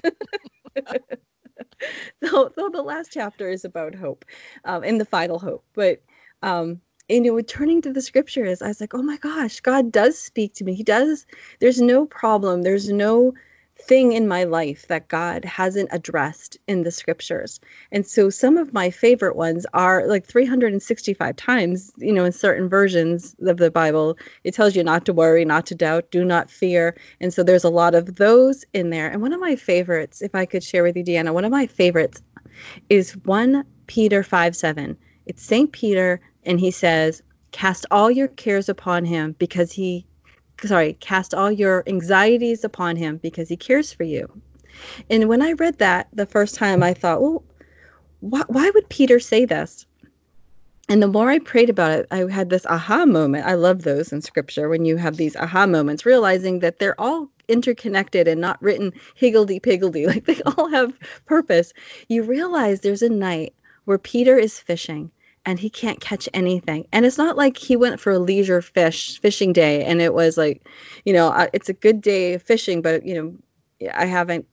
so, 2.23 2.51
so 2.55 2.69
the 2.69 2.81
last 2.81 3.11
chapter 3.11 3.49
is 3.49 3.65
about 3.65 3.93
hope 3.93 4.25
um, 4.65 4.83
and 4.83 4.99
the 4.99 5.05
final 5.05 5.37
hope. 5.37 5.63
But 5.73 6.01
um, 6.41 6.81
you 7.09 7.21
know, 7.21 7.41
turning 7.41 7.81
to 7.81 7.91
the 7.91 8.01
scriptures, 8.01 8.61
I 8.61 8.67
was 8.67 8.79
like, 8.79 8.93
oh 8.93 9.01
my 9.01 9.17
gosh, 9.17 9.59
God 9.59 9.91
does 9.91 10.17
speak 10.17 10.53
to 10.55 10.63
me. 10.63 10.73
He 10.75 10.83
does. 10.83 11.25
There's 11.59 11.81
no 11.81 12.05
problem. 12.05 12.61
There's 12.61 12.89
no 12.89 13.33
thing 13.81 14.11
in 14.11 14.27
my 14.27 14.43
life 14.43 14.87
that 14.87 15.07
God 15.07 15.45
hasn't 15.45 15.89
addressed 15.91 16.57
in 16.67 16.83
the 16.83 16.91
scriptures. 16.91 17.59
And 17.91 18.05
so 18.05 18.29
some 18.29 18.57
of 18.57 18.73
my 18.73 18.89
favorite 18.89 19.35
ones 19.35 19.65
are 19.73 20.05
like 20.05 20.25
365 20.25 21.35
times, 21.35 21.91
you 21.97 22.13
know, 22.13 22.25
in 22.25 22.31
certain 22.31 22.69
versions 22.69 23.35
of 23.41 23.57
the 23.57 23.71
Bible, 23.71 24.17
it 24.43 24.53
tells 24.53 24.75
you 24.75 24.83
not 24.83 25.05
to 25.05 25.13
worry, 25.13 25.45
not 25.45 25.65
to 25.67 25.75
doubt, 25.75 26.11
do 26.11 26.23
not 26.23 26.51
fear. 26.51 26.95
And 27.21 27.33
so 27.33 27.43
there's 27.43 27.63
a 27.63 27.69
lot 27.69 27.95
of 27.95 28.15
those 28.15 28.65
in 28.73 28.89
there. 28.89 29.09
And 29.09 29.21
one 29.21 29.33
of 29.33 29.39
my 29.39 29.55
favorites, 29.55 30.21
if 30.21 30.35
I 30.35 30.45
could 30.45 30.63
share 30.63 30.83
with 30.83 30.95
you, 30.95 31.03
Deanna, 31.03 31.33
one 31.33 31.45
of 31.45 31.51
my 31.51 31.65
favorites 31.65 32.21
is 32.89 33.13
1 33.25 33.63
Peter 33.87 34.23
5 34.23 34.55
7. 34.55 34.97
It's 35.25 35.43
St. 35.43 35.71
Peter, 35.71 36.19
and 36.43 36.59
he 36.59 36.71
says, 36.71 37.21
Cast 37.51 37.85
all 37.91 38.11
your 38.11 38.27
cares 38.27 38.69
upon 38.69 39.05
him 39.05 39.35
because 39.39 39.71
he 39.71 40.05
sorry, 40.63 40.93
cast 40.93 41.33
all 41.33 41.51
your 41.51 41.83
anxieties 41.87 42.63
upon 42.63 42.95
him 42.95 43.17
because 43.17 43.49
he 43.49 43.57
cares 43.57 43.93
for 43.93 44.03
you. 44.03 44.29
And 45.09 45.27
when 45.27 45.41
I 45.41 45.53
read 45.53 45.79
that 45.79 46.07
the 46.13 46.25
first 46.25 46.55
time, 46.55 46.83
I 46.83 46.93
thought, 46.93 47.21
well, 47.21 47.43
why, 48.21 48.43
why 48.47 48.69
would 48.69 48.89
Peter 48.89 49.19
say 49.19 49.45
this? 49.45 49.85
And 50.87 51.03
the 51.03 51.07
more 51.07 51.29
I 51.29 51.37
prayed 51.39 51.69
about 51.69 51.91
it, 51.91 52.07
I 52.09 52.25
had 52.31 52.49
this 52.49 52.65
aha 52.65 53.05
moment. 53.05 53.45
I 53.45 53.53
love 53.53 53.83
those 53.83 54.11
in 54.11 54.21
scripture 54.21 54.69
when 54.69 54.85
you 54.85 54.97
have 54.97 55.17
these 55.17 55.35
aha 55.35 55.67
moments, 55.67 56.05
realizing 56.05 56.59
that 56.59 56.79
they're 56.79 56.99
all 56.99 57.29
interconnected 57.47 58.27
and 58.27 58.41
not 58.41 58.61
written 58.61 58.93
higgledy 59.15 59.59
piggledy, 59.59 60.07
like 60.07 60.25
they 60.25 60.41
all 60.43 60.67
have 60.69 60.97
purpose. 61.25 61.73
You 62.07 62.23
realize 62.23 62.79
there's 62.79 63.03
a 63.03 63.09
night 63.09 63.53
where 63.85 63.99
Peter 63.99 64.37
is 64.37 64.59
fishing 64.59 65.11
and 65.45 65.59
he 65.59 65.69
can't 65.69 66.01
catch 66.01 66.27
anything. 66.33 66.87
And 66.91 67.05
it's 67.05 67.17
not 67.17 67.37
like 67.37 67.57
he 67.57 67.75
went 67.75 67.99
for 67.99 68.11
a 68.11 68.19
leisure 68.19 68.61
fish 68.61 69.19
fishing 69.19 69.53
day 69.53 69.83
and 69.83 70.01
it 70.01 70.13
was 70.13 70.37
like, 70.37 70.67
you 71.05 71.13
know, 71.13 71.47
it's 71.53 71.69
a 71.69 71.73
good 71.73 72.01
day 72.01 72.33
of 72.33 72.41
fishing, 72.41 72.81
but 72.81 73.05
you 73.05 73.15
know, 73.15 73.89
I 73.93 74.05
haven't 74.05 74.45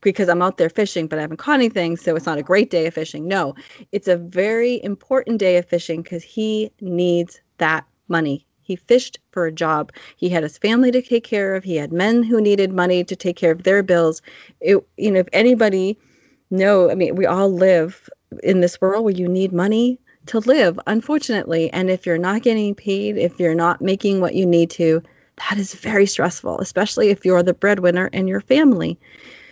because 0.00 0.28
I'm 0.28 0.42
out 0.42 0.58
there 0.58 0.68
fishing, 0.68 1.06
but 1.06 1.18
I 1.18 1.22
haven't 1.22 1.36
caught 1.36 1.54
anything, 1.54 1.96
so 1.96 2.16
it's 2.16 2.26
not 2.26 2.38
a 2.38 2.42
great 2.42 2.70
day 2.70 2.86
of 2.86 2.94
fishing. 2.94 3.28
No, 3.28 3.54
it's 3.92 4.08
a 4.08 4.16
very 4.16 4.82
important 4.82 5.38
day 5.38 5.56
of 5.56 5.64
fishing 5.64 6.02
because 6.02 6.24
he 6.24 6.70
needs 6.80 7.40
that 7.58 7.86
money. 8.08 8.44
He 8.62 8.76
fished 8.76 9.20
for 9.30 9.46
a 9.46 9.52
job. 9.52 9.92
He 10.16 10.28
had 10.28 10.42
his 10.42 10.58
family 10.58 10.90
to 10.90 11.02
take 11.02 11.24
care 11.24 11.54
of. 11.54 11.62
He 11.62 11.76
had 11.76 11.92
men 11.92 12.22
who 12.24 12.40
needed 12.40 12.72
money 12.72 13.04
to 13.04 13.14
take 13.14 13.36
care 13.36 13.52
of 13.52 13.62
their 13.62 13.82
bills. 13.82 14.22
It, 14.60 14.84
you 14.96 15.10
know, 15.10 15.20
if 15.20 15.28
anybody 15.32 15.96
know, 16.50 16.90
I 16.90 16.94
mean, 16.94 17.14
we 17.14 17.26
all 17.26 17.52
live 17.52 18.08
in 18.42 18.60
this 18.60 18.80
world 18.80 19.04
where 19.04 19.14
you 19.14 19.28
need 19.28 19.52
money 19.52 20.00
to 20.26 20.38
live, 20.40 20.78
unfortunately. 20.86 21.72
And 21.72 21.90
if 21.90 22.06
you're 22.06 22.18
not 22.18 22.42
getting 22.42 22.74
paid, 22.74 23.16
if 23.18 23.38
you're 23.38 23.54
not 23.54 23.80
making 23.80 24.20
what 24.20 24.34
you 24.34 24.46
need 24.46 24.70
to, 24.70 25.02
that 25.48 25.58
is 25.58 25.74
very 25.74 26.06
stressful, 26.06 26.60
especially 26.60 27.08
if 27.08 27.24
you're 27.24 27.42
the 27.42 27.54
breadwinner 27.54 28.08
in 28.08 28.28
your 28.28 28.40
family. 28.40 28.98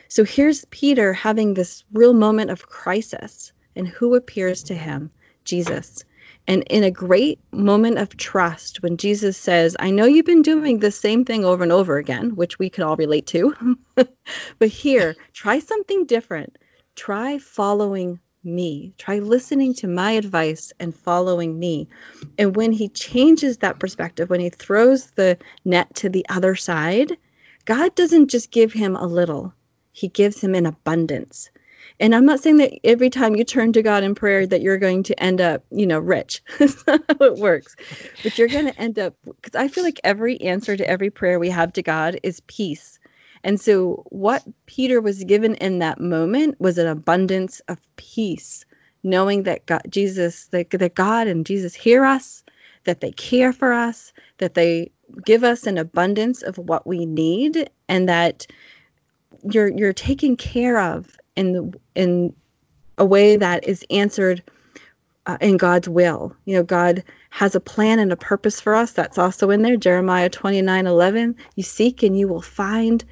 So 0.09 0.25
here's 0.25 0.65
Peter 0.67 1.13
having 1.13 1.55
this 1.55 1.85
real 1.93 2.13
moment 2.13 2.51
of 2.51 2.69
crisis. 2.69 3.53
And 3.77 3.87
who 3.87 4.15
appears 4.15 4.63
to 4.65 4.75
him? 4.75 5.11
Jesus. 5.45 6.05
And 6.47 6.65
in 6.65 6.83
a 6.83 6.91
great 6.91 7.39
moment 7.53 7.99
of 7.99 8.17
trust, 8.17 8.83
when 8.83 8.97
Jesus 8.97 9.37
says, 9.37 9.77
I 9.79 9.91
know 9.91 10.07
you've 10.07 10.27
been 10.27 10.43
doing 10.43 10.79
the 10.79 10.91
same 10.91 11.25
thing 11.25 11.45
over 11.45 11.63
and 11.63 11.71
over 11.71 11.97
again, 11.97 12.35
which 12.35 12.59
we 12.59 12.69
can 12.69 12.83
all 12.83 12.97
relate 12.97 13.27
to, 13.29 13.55
but 13.95 14.69
here, 14.69 15.15
try 15.33 15.61
something 15.61 16.07
different. 16.07 16.57
Try 16.97 17.39
following 17.39 18.19
me. 18.45 18.93
Try 18.99 19.19
listening 19.19 19.75
to 19.75 19.89
my 19.89 20.13
advice 20.13 20.73
and 20.81 20.95
following 20.95 21.59
me. 21.59 21.89
And 22.39 22.57
when 22.57 22.73
he 22.73 22.89
changes 22.89 23.59
that 23.59 23.79
perspective, 23.79 24.31
when 24.31 24.41
he 24.41 24.51
throws 24.51 25.11
the 25.13 25.39
net 25.65 25.95
to 25.97 26.09
the 26.09 26.27
other 26.29 26.57
side, 26.57 27.17
God 27.65 27.95
doesn't 27.95 28.29
just 28.29 28.51
give 28.51 28.73
him 28.73 28.97
a 28.97 29.07
little, 29.07 29.53
he 29.93 30.09
gives 30.09 30.41
him 30.41 30.55
an 30.55 30.67
abundance. 30.67 31.51
And 31.99 32.15
I'm 32.15 32.25
not 32.25 32.41
saying 32.41 32.57
that 32.59 32.73
every 32.85 33.11
time 33.11 33.37
you 33.37 33.45
turn 33.45 33.73
to 33.75 33.83
God 33.83 34.03
in 34.03 34.15
prayer 34.15 34.47
that 34.47 34.63
you're 34.63 34.79
going 34.79 35.03
to 35.05 35.23
end 35.23 35.41
up, 35.41 35.65
you 35.71 35.87
know, 35.87 35.99
rich. 35.99 36.43
That's 36.59 36.87
not 36.87 37.03
how 37.09 37.27
it 37.27 37.37
works. 37.37 37.77
But 38.23 38.39
you're 38.39 38.49
going 38.49 38.67
to 38.67 38.81
end 38.81 38.99
up 38.99 39.15
because 39.25 39.55
I 39.55 39.69
feel 39.69 39.85
like 39.85 40.01
every 40.03 40.41
answer 40.41 40.77
to 40.77 40.89
every 40.89 41.11
prayer 41.11 41.39
we 41.39 41.51
have 41.51 41.73
to 41.75 41.83
God 41.83 42.19
is 42.23 42.41
peace 42.47 43.00
and 43.43 43.61
so, 43.61 44.05
what 44.11 44.45
Peter 44.67 45.01
was 45.01 45.25
given 45.25 45.55
in 45.57 45.79
that 45.79 46.01
moment 46.01 46.61
was 46.61 46.77
an 46.77 46.87
abundance 46.87 47.61
of 47.69 47.79
peace, 47.97 48.65
knowing 49.03 49.45
that 49.45 49.65
God, 49.67 49.83
Jesus, 49.89 50.47
that, 50.49 50.71
that 50.71 50.95
God 50.95 51.27
and 51.27 51.47
Jesus 51.47 51.75
hear 51.75 52.05
us, 52.05 52.45
that 52.85 53.01
they 53.01 53.13
care 53.13 53.53
for 53.53 53.73
us, 53.73 54.13
that 54.39 54.55
they 54.55 54.91
give 55.25 55.43
us 55.43 55.67
an 55.67 55.79
abundance 55.79 56.43
of 56.43 56.59
what 56.59 56.87
we 56.87 57.07
need, 57.07 57.71
and 57.89 58.09
that 58.09 58.47
you're 59.51 59.69
you're 59.69 59.95
taken 59.95 60.37
care 60.37 60.79
of 60.79 61.17
in 61.35 61.53
the 61.53 61.81
in 61.95 62.35
a 62.99 63.05
way 63.07 63.37
that 63.37 63.67
is 63.67 63.85
answered 63.89 64.43
uh, 65.25 65.39
in 65.41 65.57
God's 65.57 65.89
will. 65.89 66.37
You 66.45 66.57
know, 66.57 66.63
God 66.63 67.03
has 67.31 67.55
a 67.55 67.61
plan 67.61 67.99
and 67.99 68.13
a 68.13 68.17
purpose 68.17 68.61
for 68.61 68.75
us. 68.75 68.93
That's 68.93 69.17
also 69.17 69.49
in 69.49 69.63
there. 69.63 69.79
Jeremiah 69.79 70.29
29 70.29 70.87
11. 70.87 71.37
You 71.57 71.63
seek 71.63 72.03
and 72.03 72.19
you 72.19 72.29
will 72.29 72.43
find 72.43 73.03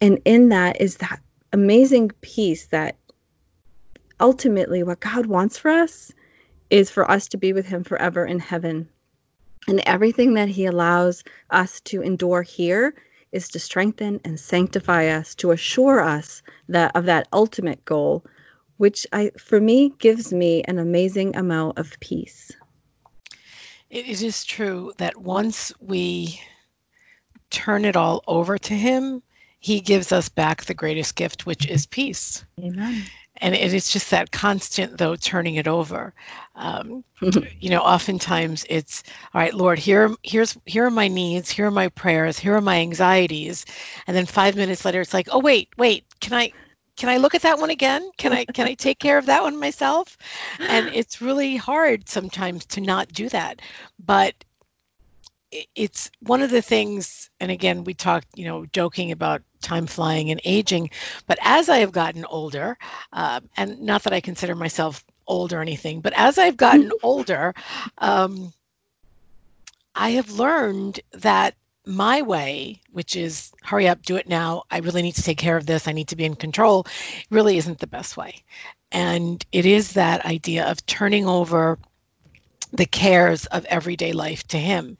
and 0.00 0.20
in 0.24 0.48
that 0.48 0.80
is 0.80 0.96
that 0.96 1.20
amazing 1.52 2.10
peace 2.20 2.66
that 2.68 2.96
ultimately 4.20 4.82
what 4.82 5.00
God 5.00 5.26
wants 5.26 5.58
for 5.58 5.70
us 5.70 6.12
is 6.70 6.90
for 6.90 7.10
us 7.10 7.28
to 7.28 7.36
be 7.36 7.52
with 7.52 7.66
him 7.66 7.84
forever 7.84 8.24
in 8.24 8.38
heaven. 8.38 8.88
And 9.68 9.80
everything 9.80 10.34
that 10.34 10.48
he 10.48 10.66
allows 10.66 11.22
us 11.50 11.80
to 11.82 12.02
endure 12.02 12.42
here 12.42 12.94
is 13.32 13.48
to 13.50 13.58
strengthen 13.58 14.20
and 14.24 14.38
sanctify 14.38 15.06
us, 15.08 15.34
to 15.36 15.50
assure 15.50 16.00
us 16.00 16.42
that 16.68 16.94
of 16.94 17.04
that 17.06 17.28
ultimate 17.32 17.84
goal, 17.84 18.24
which 18.78 19.06
I 19.12 19.30
for 19.38 19.60
me 19.60 19.92
gives 19.98 20.32
me 20.32 20.62
an 20.64 20.78
amazing 20.78 21.36
amount 21.36 21.78
of 21.78 21.98
peace. 22.00 22.50
It 23.90 24.06
is 24.08 24.44
true 24.44 24.92
that 24.98 25.16
once 25.16 25.72
we 25.80 26.40
turn 27.50 27.84
it 27.84 27.96
all 27.96 28.22
over 28.26 28.56
to 28.56 28.74
him, 28.74 29.22
he 29.60 29.80
gives 29.80 30.10
us 30.10 30.28
back 30.28 30.64
the 30.64 30.74
greatest 30.74 31.14
gift, 31.16 31.46
which 31.46 31.66
is 31.66 31.86
peace. 31.86 32.44
Amen. 32.58 33.04
And 33.42 33.54
it 33.54 33.72
is 33.72 33.90
just 33.90 34.10
that 34.10 34.32
constant, 34.32 34.98
though, 34.98 35.16
turning 35.16 35.54
it 35.54 35.68
over. 35.68 36.12
Um, 36.56 37.04
you 37.60 37.70
know, 37.70 37.80
oftentimes 37.80 38.66
it's 38.68 39.02
all 39.32 39.40
right, 39.40 39.54
Lord. 39.54 39.78
Here, 39.78 40.14
here's 40.22 40.58
here 40.66 40.86
are 40.86 40.90
my 40.90 41.08
needs. 41.08 41.50
Here 41.50 41.66
are 41.66 41.70
my 41.70 41.88
prayers. 41.88 42.38
Here 42.38 42.54
are 42.54 42.60
my 42.60 42.76
anxieties. 42.76 43.64
And 44.06 44.16
then 44.16 44.26
five 44.26 44.56
minutes 44.56 44.84
later, 44.84 45.00
it's 45.00 45.14
like, 45.14 45.28
oh 45.30 45.38
wait, 45.38 45.68
wait. 45.76 46.04
Can 46.20 46.34
I 46.34 46.52
can 46.96 47.08
I 47.08 47.16
look 47.16 47.34
at 47.34 47.42
that 47.42 47.58
one 47.58 47.70
again? 47.70 48.10
Can 48.18 48.32
I 48.32 48.44
can 48.46 48.66
I 48.66 48.74
take 48.74 48.98
care 48.98 49.16
of 49.16 49.26
that 49.26 49.42
one 49.42 49.58
myself? 49.58 50.18
And 50.58 50.88
it's 50.94 51.22
really 51.22 51.56
hard 51.56 52.08
sometimes 52.08 52.66
to 52.66 52.80
not 52.80 53.08
do 53.12 53.28
that. 53.30 53.60
But 54.04 54.34
it's 55.74 56.10
one 56.20 56.42
of 56.42 56.50
the 56.50 56.62
things 56.62 57.28
and 57.40 57.50
again 57.50 57.82
we 57.82 57.92
talked 57.92 58.28
you 58.36 58.44
know 58.44 58.64
joking 58.66 59.10
about 59.10 59.42
time 59.60 59.86
flying 59.86 60.30
and 60.30 60.40
aging. 60.44 60.90
But 61.26 61.38
as 61.42 61.68
i 61.68 61.78
have 61.78 61.92
gotten 61.92 62.24
older 62.26 62.76
uh, 63.12 63.40
and 63.56 63.80
not 63.80 64.02
that 64.04 64.12
i 64.12 64.20
consider 64.20 64.54
myself 64.54 65.04
old 65.26 65.52
or 65.52 65.60
anything 65.60 66.00
but 66.00 66.12
as 66.14 66.38
i've 66.38 66.56
gotten 66.56 66.90
older 67.02 67.54
um, 67.98 68.52
i 69.94 70.10
have 70.10 70.30
learned 70.32 71.00
that 71.12 71.54
my 71.86 72.22
way 72.22 72.80
which 72.92 73.16
is 73.16 73.52
hurry 73.62 73.88
up 73.88 74.02
do 74.02 74.16
it 74.16 74.28
now. 74.28 74.62
I 74.70 74.78
really 74.78 75.02
need 75.02 75.14
to 75.14 75.22
take 75.22 75.38
care 75.38 75.56
of 75.56 75.66
this. 75.66 75.88
I 75.88 75.92
need 75.92 76.08
to 76.08 76.16
be 76.16 76.24
in 76.24 76.36
control 76.36 76.86
really 77.30 77.56
isn't 77.56 77.78
the 77.78 77.86
best 77.86 78.16
way. 78.16 78.44
And 78.92 79.44
it 79.52 79.66
is 79.66 79.92
that 79.92 80.24
idea 80.26 80.66
of 80.66 80.84
turning 80.86 81.26
over 81.26 81.78
the 82.72 82.86
cares 82.86 83.46
of 83.46 83.64
everyday 83.64 84.12
life 84.12 84.46
to 84.48 84.58
him. 84.58 84.96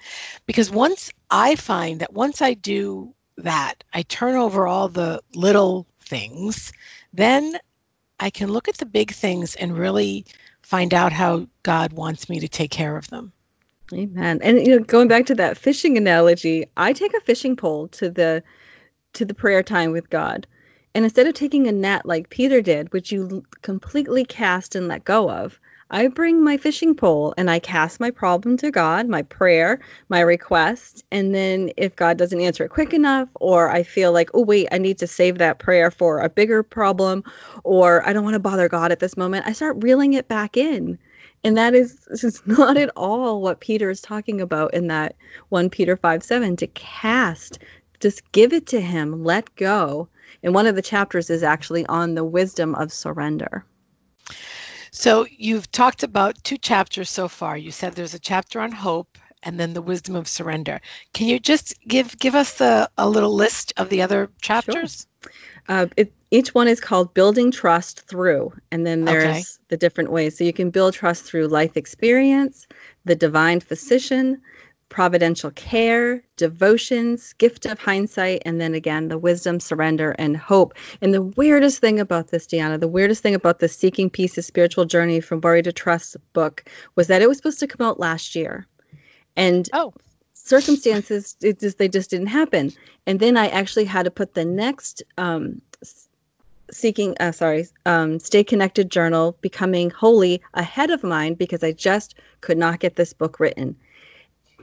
Because 0.46 0.70
once 0.70 1.12
i 1.30 1.54
find 1.54 2.00
that 2.00 2.12
once 2.12 2.42
i 2.42 2.54
do 2.54 3.14
that 3.40 3.82
i 3.92 4.02
turn 4.02 4.34
over 4.34 4.66
all 4.66 4.88
the 4.88 5.20
little 5.34 5.86
things 6.00 6.72
then 7.12 7.58
i 8.18 8.30
can 8.30 8.50
look 8.50 8.68
at 8.68 8.78
the 8.78 8.86
big 8.86 9.12
things 9.12 9.54
and 9.56 9.76
really 9.76 10.24
find 10.62 10.94
out 10.94 11.12
how 11.12 11.46
god 11.62 11.92
wants 11.92 12.28
me 12.28 12.38
to 12.38 12.48
take 12.48 12.70
care 12.70 12.96
of 12.96 13.08
them. 13.08 13.32
Amen. 13.92 14.38
And 14.42 14.64
you 14.64 14.78
know 14.78 14.84
going 14.84 15.08
back 15.08 15.26
to 15.26 15.34
that 15.34 15.58
fishing 15.58 15.96
analogy 15.96 16.66
i 16.76 16.92
take 16.92 17.12
a 17.14 17.20
fishing 17.20 17.56
pole 17.56 17.88
to 17.88 18.08
the 18.08 18.42
to 19.14 19.24
the 19.24 19.34
prayer 19.34 19.62
time 19.62 19.90
with 19.90 20.10
god. 20.10 20.46
And 20.94 21.04
instead 21.04 21.26
of 21.26 21.34
taking 21.34 21.66
a 21.66 21.72
net 21.72 22.06
like 22.06 22.30
peter 22.30 22.62
did 22.62 22.92
which 22.92 23.10
you 23.10 23.42
completely 23.62 24.24
cast 24.24 24.76
and 24.76 24.86
let 24.86 25.04
go 25.04 25.30
of 25.30 25.58
I 25.92 26.06
bring 26.06 26.44
my 26.44 26.56
fishing 26.56 26.94
pole 26.94 27.34
and 27.36 27.50
I 27.50 27.58
cast 27.58 27.98
my 27.98 28.12
problem 28.12 28.56
to 28.58 28.70
God, 28.70 29.08
my 29.08 29.22
prayer, 29.22 29.80
my 30.08 30.20
request. 30.20 31.04
And 31.10 31.34
then 31.34 31.72
if 31.76 31.96
God 31.96 32.16
doesn't 32.16 32.40
answer 32.40 32.64
it 32.64 32.68
quick 32.68 32.94
enough, 32.94 33.28
or 33.40 33.70
I 33.70 33.82
feel 33.82 34.12
like, 34.12 34.30
oh, 34.32 34.44
wait, 34.44 34.68
I 34.70 34.78
need 34.78 34.98
to 34.98 35.08
save 35.08 35.38
that 35.38 35.58
prayer 35.58 35.90
for 35.90 36.20
a 36.20 36.28
bigger 36.28 36.62
problem, 36.62 37.24
or 37.64 38.06
I 38.06 38.12
don't 38.12 38.22
want 38.22 38.34
to 38.34 38.40
bother 38.40 38.68
God 38.68 38.92
at 38.92 39.00
this 39.00 39.16
moment, 39.16 39.48
I 39.48 39.52
start 39.52 39.82
reeling 39.82 40.12
it 40.12 40.28
back 40.28 40.56
in. 40.56 40.96
And 41.42 41.56
that 41.56 41.74
is, 41.74 42.06
is 42.10 42.40
not 42.46 42.76
at 42.76 42.90
all 42.94 43.42
what 43.42 43.58
Peter 43.58 43.90
is 43.90 44.00
talking 44.00 44.40
about 44.40 44.72
in 44.72 44.86
that 44.86 45.16
1 45.48 45.70
Peter 45.70 45.96
5 45.96 46.22
7 46.22 46.54
to 46.56 46.66
cast, 46.68 47.58
just 47.98 48.30
give 48.30 48.52
it 48.52 48.66
to 48.68 48.80
Him, 48.80 49.24
let 49.24 49.52
go. 49.56 50.08
And 50.44 50.54
one 50.54 50.68
of 50.68 50.76
the 50.76 50.82
chapters 50.82 51.30
is 51.30 51.42
actually 51.42 51.84
on 51.86 52.14
the 52.14 52.24
wisdom 52.24 52.76
of 52.76 52.92
surrender. 52.92 53.64
So 54.90 55.26
you've 55.30 55.70
talked 55.70 56.02
about 56.02 56.42
two 56.42 56.58
chapters 56.58 57.10
so 57.10 57.28
far. 57.28 57.56
You 57.56 57.70
said 57.70 57.94
there's 57.94 58.14
a 58.14 58.18
chapter 58.18 58.60
on 58.60 58.72
hope 58.72 59.18
and 59.42 59.58
then 59.58 59.72
the 59.72 59.82
wisdom 59.82 60.16
of 60.16 60.28
surrender. 60.28 60.80
Can 61.12 61.28
you 61.28 61.38
just 61.38 61.74
give 61.86 62.18
give 62.18 62.34
us 62.34 62.60
a, 62.60 62.88
a 62.98 63.08
little 63.08 63.34
list 63.34 63.72
of 63.76 63.88
the 63.88 64.02
other 64.02 64.30
chapters? 64.42 65.06
Sure. 65.22 65.32
Uh, 65.68 65.86
it, 65.96 66.12
each 66.30 66.54
one 66.54 66.68
is 66.68 66.80
called 66.80 67.14
building 67.14 67.50
trust 67.50 68.00
through, 68.08 68.52
and 68.70 68.86
then 68.86 69.04
there's 69.04 69.24
okay. 69.24 69.44
the 69.68 69.76
different 69.76 70.10
ways. 70.10 70.36
So 70.36 70.44
you 70.44 70.52
can 70.52 70.70
build 70.70 70.94
trust 70.94 71.24
through 71.24 71.48
life 71.48 71.76
experience, 71.76 72.66
the 73.04 73.16
divine 73.16 73.60
physician, 73.60 74.40
providential 74.90 75.50
care, 75.52 76.22
devotions, 76.36 77.32
gift 77.34 77.64
of 77.64 77.78
hindsight, 77.78 78.42
and 78.44 78.60
then 78.60 78.74
again, 78.74 79.08
the 79.08 79.16
wisdom, 79.16 79.58
surrender, 79.58 80.14
and 80.18 80.36
hope. 80.36 80.74
And 81.00 81.14
the 81.14 81.22
weirdest 81.22 81.78
thing 81.78 81.98
about 81.98 82.28
this, 82.28 82.46
Deanna, 82.46 82.78
the 82.78 82.88
weirdest 82.88 83.22
thing 83.22 83.34
about 83.34 83.60
the 83.60 83.68
Seeking 83.68 84.10
Peace, 84.10 84.36
a 84.36 84.42
Spiritual 84.42 84.84
Journey 84.84 85.20
from 85.20 85.40
Worry 85.40 85.62
to 85.62 85.72
Trust 85.72 86.16
book 86.34 86.68
was 86.96 87.06
that 87.06 87.22
it 87.22 87.28
was 87.28 87.38
supposed 87.38 87.60
to 87.60 87.66
come 87.66 87.86
out 87.86 87.98
last 87.98 88.34
year. 88.34 88.66
And 89.36 89.70
oh. 89.72 89.94
circumstances, 90.34 91.36
it 91.40 91.60
just, 91.60 91.78
they 91.78 91.88
just 91.88 92.10
didn't 92.10 92.26
happen. 92.26 92.72
And 93.06 93.20
then 93.20 93.36
I 93.36 93.48
actually 93.48 93.84
had 93.84 94.02
to 94.02 94.10
put 94.10 94.34
the 94.34 94.44
next 94.44 95.02
um, 95.16 95.62
seeking 96.72 97.16
uh, 97.18 97.32
sorry 97.32 97.66
um, 97.86 98.20
stay 98.20 98.44
connected 98.44 98.92
journal 98.92 99.36
becoming 99.40 99.90
holy 99.90 100.40
ahead 100.54 100.90
of 100.90 101.02
mine 101.02 101.34
because 101.34 101.64
i 101.64 101.72
just 101.72 102.14
could 102.42 102.56
not 102.56 102.78
get 102.78 102.94
this 102.94 103.12
book 103.12 103.40
written 103.40 103.74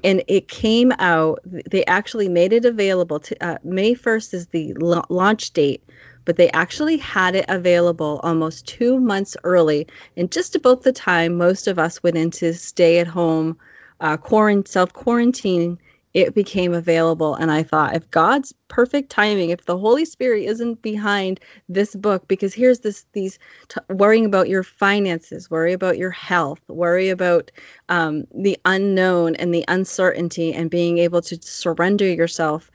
and 0.03 0.23
it 0.27 0.47
came 0.47 0.91
out 0.99 1.39
they 1.43 1.83
actually 1.85 2.29
made 2.29 2.53
it 2.53 2.65
available 2.65 3.19
to 3.19 3.35
uh, 3.43 3.57
may 3.63 3.93
1st 3.93 4.33
is 4.33 4.47
the 4.47 4.73
launch 5.09 5.51
date 5.51 5.83
but 6.25 6.35
they 6.35 6.49
actually 6.51 6.97
had 6.97 7.35
it 7.35 7.45
available 7.47 8.19
almost 8.23 8.67
two 8.67 8.99
months 8.99 9.37
early 9.43 9.87
and 10.17 10.31
just 10.31 10.55
about 10.55 10.83
the 10.83 10.91
time 10.91 11.37
most 11.37 11.67
of 11.67 11.79
us 11.79 12.01
went 12.03 12.17
into 12.17 12.53
stay 12.53 12.99
at 12.99 13.07
home 13.07 13.57
uh, 14.01 14.17
quarantine 14.17 14.65
self 14.65 14.93
quarantine 14.93 15.77
it 16.17 16.33
became 16.33 16.73
available. 16.73 17.35
And 17.35 17.51
i 17.51 17.61
thought 17.61 17.95
if 17.95 18.09
god's 18.09 18.51
perfect 18.69 19.09
timing 19.11 19.51
if 19.51 19.65
the 19.65 19.77
holy 19.77 20.03
spirit 20.03 20.43
isn't 20.45 20.81
behind 20.81 21.39
this 21.69 21.95
book 21.95 22.27
because 22.27 22.53
here's 22.55 22.79
this 22.79 23.05
these 23.13 23.37
t- 23.69 23.79
worrying 23.89 24.25
about 24.25 24.49
your 24.49 24.63
finances 24.63 25.49
worry 25.51 25.73
about 25.73 25.97
your 25.97 26.09
health 26.09 26.59
worry 26.67 27.09
about 27.09 27.51
um, 27.89 28.25
the 28.33 28.57
unknown 28.65 29.35
and 29.35 29.53
the 29.53 29.63
uncertainty 29.67 30.51
and 30.53 30.71
being 30.71 30.97
able 30.97 31.21
to 31.21 31.37
surrender 31.41 32.05
yourself 32.05 32.71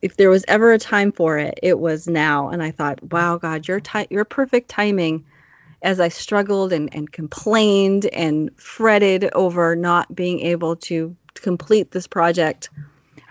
if 0.00 0.16
there 0.16 0.30
was 0.30 0.44
ever 0.46 0.72
a 0.72 0.78
time 0.78 1.10
for 1.10 1.38
it 1.38 1.58
it 1.62 1.80
was 1.80 2.06
now. 2.06 2.48
And 2.48 2.62
i 2.62 2.70
thought 2.70 3.02
wow 3.12 3.38
god 3.38 3.66
your 3.66 3.80
ti- 3.80 4.06
your 4.10 4.24
perfect 4.24 4.68
timing 4.68 5.24
as 5.82 5.98
I 5.98 6.08
struggled 6.08 6.72
and, 6.72 6.88
and 6.94 7.10
complained 7.10 8.06
and 8.06 8.50
fretted 8.56 9.28
over 9.32 9.74
not 9.74 10.14
being 10.14 10.38
able 10.40 10.76
to 10.76 11.16
complete 11.40 11.92
this 11.92 12.06
project. 12.06 12.68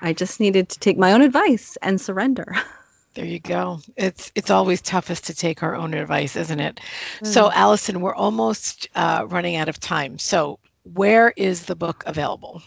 I 0.02 0.14
just 0.14 0.40
needed 0.40 0.70
to 0.70 0.80
take 0.80 0.98
my 0.98 1.14
own 1.14 1.22
advice 1.22 1.78
and 1.82 2.02
surrender. 2.02 2.56
There 3.14 3.26
you 3.26 3.40
go. 3.40 3.82
It's 3.98 4.32
it's 4.36 4.50
always 4.50 4.82
toughest 4.82 5.26
to 5.26 5.34
take 5.34 5.64
our 5.64 5.76
own 5.76 5.94
advice, 5.94 6.38
isn't 6.38 6.62
it? 6.62 6.80
Mm. 7.20 7.28
So, 7.28 7.52
Allison, 7.52 8.00
we're 8.00 8.16
almost 8.16 8.88
uh, 8.96 9.26
running 9.28 9.58
out 9.58 9.68
of 9.68 9.82
time. 9.82 10.18
So, 10.18 10.60
where 10.84 11.34
is 11.36 11.66
the 11.66 11.76
book 11.76 12.06
available? 12.08 12.62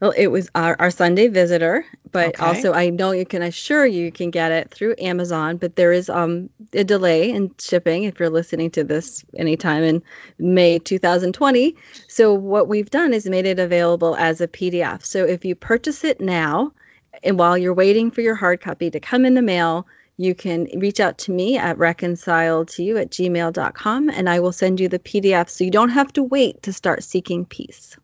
Well, 0.00 0.12
it 0.16 0.26
was 0.28 0.50
our, 0.54 0.76
our 0.80 0.90
Sunday 0.90 1.28
visitor, 1.28 1.84
but 2.10 2.28
okay. 2.28 2.44
also 2.44 2.72
I 2.72 2.90
know 2.90 3.12
you 3.12 3.24
can 3.24 3.42
assure 3.42 3.86
you, 3.86 4.04
you 4.04 4.12
can 4.12 4.30
get 4.30 4.52
it 4.52 4.70
through 4.70 4.96
Amazon, 4.98 5.56
but 5.56 5.76
there 5.76 5.92
is 5.92 6.10
um 6.10 6.50
a 6.72 6.84
delay 6.84 7.30
in 7.30 7.54
shipping 7.58 8.04
if 8.04 8.18
you're 8.18 8.30
listening 8.30 8.70
to 8.72 8.84
this 8.84 9.24
anytime 9.36 9.82
in 9.82 10.02
May 10.38 10.78
2020. 10.78 11.76
So 12.08 12.34
what 12.34 12.68
we've 12.68 12.90
done 12.90 13.14
is 13.14 13.26
made 13.26 13.46
it 13.46 13.58
available 13.58 14.16
as 14.16 14.40
a 14.40 14.48
PDF. 14.48 15.04
So 15.04 15.24
if 15.24 15.44
you 15.44 15.54
purchase 15.54 16.04
it 16.04 16.20
now, 16.20 16.72
and 17.22 17.38
while 17.38 17.56
you're 17.56 17.74
waiting 17.74 18.10
for 18.10 18.20
your 18.20 18.34
hard 18.34 18.60
copy 18.60 18.90
to 18.90 19.00
come 19.00 19.24
in 19.24 19.34
the 19.34 19.42
mail, 19.42 19.86
you 20.16 20.34
can 20.34 20.68
reach 20.76 21.00
out 21.00 21.18
to 21.18 21.32
me 21.32 21.58
at 21.58 21.78
reconciled 21.78 22.68
to 22.68 22.84
you 22.84 22.96
at 22.96 23.10
gmail.com 23.10 24.10
and 24.10 24.28
I 24.28 24.40
will 24.40 24.52
send 24.52 24.80
you 24.80 24.88
the 24.88 24.98
PDF 24.98 25.48
so 25.48 25.64
you 25.64 25.70
don't 25.70 25.88
have 25.88 26.12
to 26.14 26.22
wait 26.22 26.62
to 26.62 26.72
start 26.72 27.02
seeking 27.02 27.44
peace. 27.44 27.96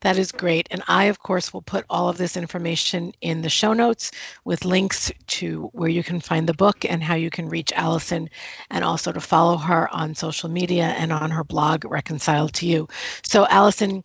That 0.00 0.16
is 0.16 0.32
great. 0.32 0.66
And 0.70 0.82
I, 0.88 1.04
of 1.04 1.18
course, 1.18 1.52
will 1.52 1.60
put 1.62 1.84
all 1.90 2.08
of 2.08 2.16
this 2.16 2.36
information 2.36 3.12
in 3.20 3.42
the 3.42 3.50
show 3.50 3.74
notes 3.74 4.10
with 4.44 4.64
links 4.64 5.12
to 5.26 5.68
where 5.72 5.90
you 5.90 6.02
can 6.02 6.20
find 6.20 6.48
the 6.48 6.54
book 6.54 6.86
and 6.86 7.02
how 7.02 7.14
you 7.14 7.28
can 7.28 7.48
reach 7.48 7.70
Allison 7.72 8.30
and 8.70 8.82
also 8.82 9.12
to 9.12 9.20
follow 9.20 9.58
her 9.58 9.94
on 9.94 10.14
social 10.14 10.48
media 10.48 10.94
and 10.96 11.12
on 11.12 11.30
her 11.30 11.44
blog, 11.44 11.84
Reconciled 11.84 12.54
to 12.54 12.66
You. 12.66 12.88
So, 13.22 13.46
Allison, 13.48 14.02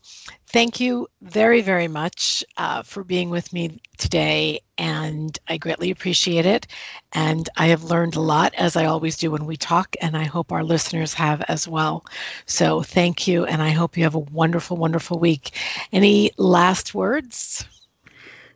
thank 0.55 0.79
you 0.79 1.05
very, 1.21 1.59
very 1.59 1.89
much 1.89 2.41
uh, 2.55 2.81
for 2.81 3.03
being 3.03 3.29
with 3.29 3.51
me 3.51 3.77
today, 3.97 4.57
and 4.77 5.37
I 5.49 5.57
greatly 5.57 5.91
appreciate 5.91 6.45
it. 6.45 6.65
And 7.11 7.49
I 7.57 7.65
have 7.67 7.83
learned 7.83 8.15
a 8.15 8.21
lot, 8.21 8.53
as 8.55 8.77
I 8.77 8.85
always 8.85 9.17
do 9.17 9.29
when 9.31 9.45
we 9.45 9.57
talk, 9.57 9.97
and 10.01 10.15
I 10.15 10.23
hope 10.23 10.53
our 10.53 10.63
listeners 10.63 11.13
have 11.13 11.41
as 11.49 11.67
well. 11.67 12.05
So 12.45 12.81
thank 12.81 13.27
you, 13.27 13.43
and 13.43 13.61
I 13.61 13.71
hope 13.71 13.97
you 13.97 14.05
have 14.05 14.15
a 14.15 14.19
wonderful, 14.19 14.77
wonderful 14.77 15.19
week. 15.19 15.51
Any 15.91 16.31
last 16.37 16.95
words? 16.95 17.65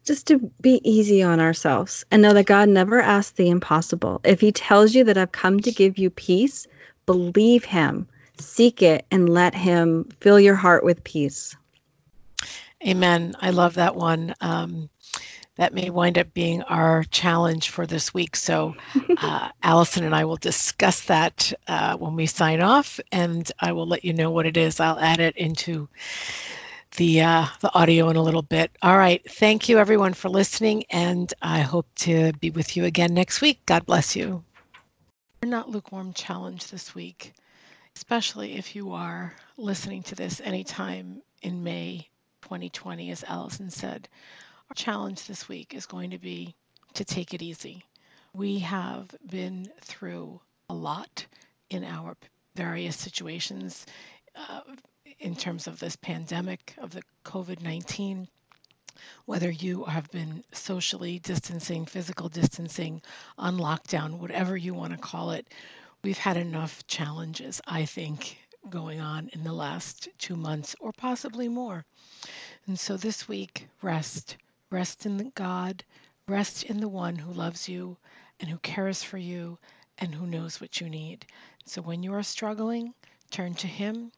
Just 0.05 0.25
to 0.27 0.39
be 0.61 0.79
easy 0.89 1.21
on 1.21 1.41
ourselves 1.41 2.05
and 2.11 2.21
know 2.21 2.31
that 2.31 2.45
God 2.45 2.69
never 2.69 3.01
asks 3.01 3.31
the 3.31 3.49
impossible. 3.49 4.21
If 4.23 4.39
He 4.39 4.53
tells 4.53 4.95
you 4.95 5.03
that 5.03 5.17
I've 5.17 5.33
come 5.33 5.59
to 5.59 5.69
give 5.69 5.97
you 5.97 6.09
peace, 6.09 6.65
believe 7.05 7.65
Him, 7.65 8.07
seek 8.37 8.81
it, 8.81 9.05
and 9.11 9.27
let 9.27 9.53
Him 9.53 10.07
fill 10.21 10.39
your 10.39 10.55
heart 10.55 10.85
with 10.85 11.03
peace. 11.03 11.57
Amen. 12.87 13.35
I 13.41 13.49
love 13.49 13.73
that 13.75 13.95
one. 13.95 14.33
Um, 14.41 14.89
that 15.59 15.73
may 15.73 15.89
wind 15.89 16.17
up 16.17 16.33
being 16.33 16.61
our 16.63 17.03
challenge 17.11 17.69
for 17.69 17.85
this 17.85 18.13
week. 18.13 18.37
So, 18.37 18.73
uh, 19.17 19.49
Allison 19.61 20.05
and 20.05 20.15
I 20.15 20.23
will 20.23 20.37
discuss 20.37 21.01
that 21.05 21.51
uh, 21.67 21.97
when 21.97 22.15
we 22.15 22.25
sign 22.25 22.61
off, 22.61 22.97
and 23.11 23.51
I 23.59 23.73
will 23.73 23.85
let 23.85 24.05
you 24.05 24.13
know 24.13 24.31
what 24.31 24.45
it 24.45 24.55
is. 24.55 24.79
I'll 24.79 24.99
add 24.99 25.19
it 25.19 25.35
into 25.35 25.89
the 26.95 27.21
uh, 27.21 27.45
the 27.59 27.73
audio 27.73 28.09
in 28.09 28.15
a 28.15 28.23
little 28.23 28.41
bit. 28.41 28.71
All 28.81 28.97
right. 28.97 29.21
Thank 29.29 29.67
you, 29.67 29.79
everyone, 29.79 30.13
for 30.13 30.29
listening, 30.29 30.85
and 30.89 31.33
I 31.41 31.59
hope 31.59 31.87
to 31.97 32.31
be 32.39 32.51
with 32.51 32.77
you 32.77 32.85
again 32.85 33.13
next 33.13 33.41
week. 33.41 33.59
God 33.65 33.85
bless 33.85 34.15
you. 34.15 34.43
We're 35.43 35.49
not 35.49 35.69
lukewarm 35.69 36.13
challenge 36.13 36.67
this 36.67 36.95
week, 36.95 37.33
especially 37.97 38.53
if 38.55 38.75
you 38.75 38.93
are 38.93 39.33
listening 39.57 40.03
to 40.03 40.15
this 40.15 40.39
anytime 40.41 41.21
in 41.41 41.63
May 41.63 42.08
2020, 42.41 43.11
as 43.11 43.23
Allison 43.23 43.69
said. 43.69 44.07
Our 44.69 44.75
challenge 44.75 45.25
this 45.25 45.47
week 45.47 45.73
is 45.73 45.85
going 45.85 46.11
to 46.11 46.19
be 46.19 46.55
to 46.93 47.05
take 47.05 47.33
it 47.33 47.41
easy. 47.41 47.83
We 48.33 48.59
have 48.59 49.15
been 49.29 49.67
through 49.81 50.41
a 50.69 50.73
lot 50.73 51.25
in 51.69 51.83
our 51.83 52.15
various 52.55 52.95
situations 52.97 53.85
uh, 54.35 54.61
in 55.19 55.35
terms 55.35 55.67
of 55.67 55.79
this 55.79 55.95
pandemic, 55.95 56.75
of 56.77 56.91
the 56.91 57.01
COVID 57.25 57.61
19 57.61 58.27
whether 59.25 59.49
you 59.49 59.85
have 59.85 60.09
been 60.11 60.43
socially 60.51 61.19
distancing, 61.19 61.85
physical 61.85 62.27
distancing, 62.27 63.01
on 63.37 63.57
lockdown, 63.57 64.17
whatever 64.17 64.57
you 64.57 64.73
want 64.73 64.91
to 64.91 64.99
call 64.99 65.31
it, 65.31 65.47
we've 66.03 66.17
had 66.17 66.35
enough 66.35 66.85
challenges, 66.87 67.61
I 67.65 67.85
think, 67.85 68.37
going 68.69 68.99
on 68.99 69.29
in 69.33 69.43
the 69.43 69.53
last 69.53 70.09
two 70.17 70.35
months 70.35 70.75
or 70.79 70.91
possibly 70.91 71.47
more. 71.47 71.85
And 72.65 72.79
so 72.79 72.97
this 72.97 73.27
week, 73.27 73.67
rest. 73.81 74.37
Rest 74.69 75.05
in 75.05 75.31
God, 75.35 75.83
rest 76.27 76.63
in 76.63 76.79
the 76.79 76.87
one 76.87 77.15
who 77.15 77.31
loves 77.31 77.67
you 77.67 77.97
and 78.39 78.49
who 78.49 78.59
cares 78.59 79.03
for 79.03 79.17
you 79.17 79.57
and 79.97 80.15
who 80.15 80.27
knows 80.27 80.61
what 80.61 80.79
you 80.79 80.89
need. 80.89 81.25
So 81.65 81.81
when 81.81 82.03
you 82.03 82.13
are 82.13 82.23
struggling, 82.23 82.93
turn 83.31 83.53
to 83.55 83.67
Him 83.67 84.11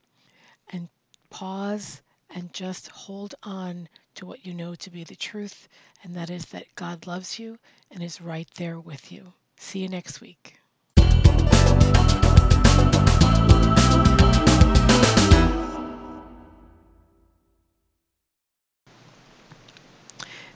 and 0.69 0.89
pause 1.29 2.01
and 2.29 2.53
just 2.53 2.87
hold 2.89 3.35
on 3.43 3.89
to 4.15 4.25
what 4.25 4.45
you 4.45 4.53
know 4.53 4.75
to 4.75 4.89
be 4.89 5.03
the 5.03 5.15
truth, 5.15 5.67
and 6.03 6.15
that 6.15 6.29
is 6.29 6.45
that 6.47 6.75
God 6.75 7.07
loves 7.07 7.39
you 7.39 7.59
and 7.89 8.01
is 8.01 8.21
right 8.21 8.49
there 8.55 8.79
with 8.79 9.11
you. 9.11 9.33
See 9.57 9.79
you 9.79 9.89
next 9.89 10.21
week. 10.21 10.60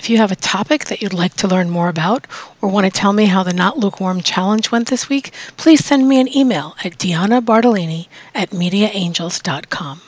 If 0.00 0.08
you 0.08 0.16
have 0.16 0.32
a 0.32 0.36
topic 0.36 0.86
that 0.86 1.02
you'd 1.02 1.12
like 1.12 1.34
to 1.34 1.46
learn 1.46 1.68
more 1.68 1.90
about 1.90 2.26
or 2.62 2.70
want 2.70 2.86
to 2.86 2.90
tell 2.90 3.12
me 3.12 3.26
how 3.26 3.42
the 3.42 3.52
Not 3.52 3.76
Lukewarm 3.76 4.22
Challenge 4.22 4.72
went 4.72 4.88
this 4.88 5.10
week, 5.10 5.30
please 5.58 5.84
send 5.84 6.08
me 6.08 6.18
an 6.18 6.34
email 6.34 6.74
at 6.82 6.96
Deanna 6.96 7.44
Bartolini 7.44 8.08
at 8.34 8.48
MediaAngels.com. 8.48 10.00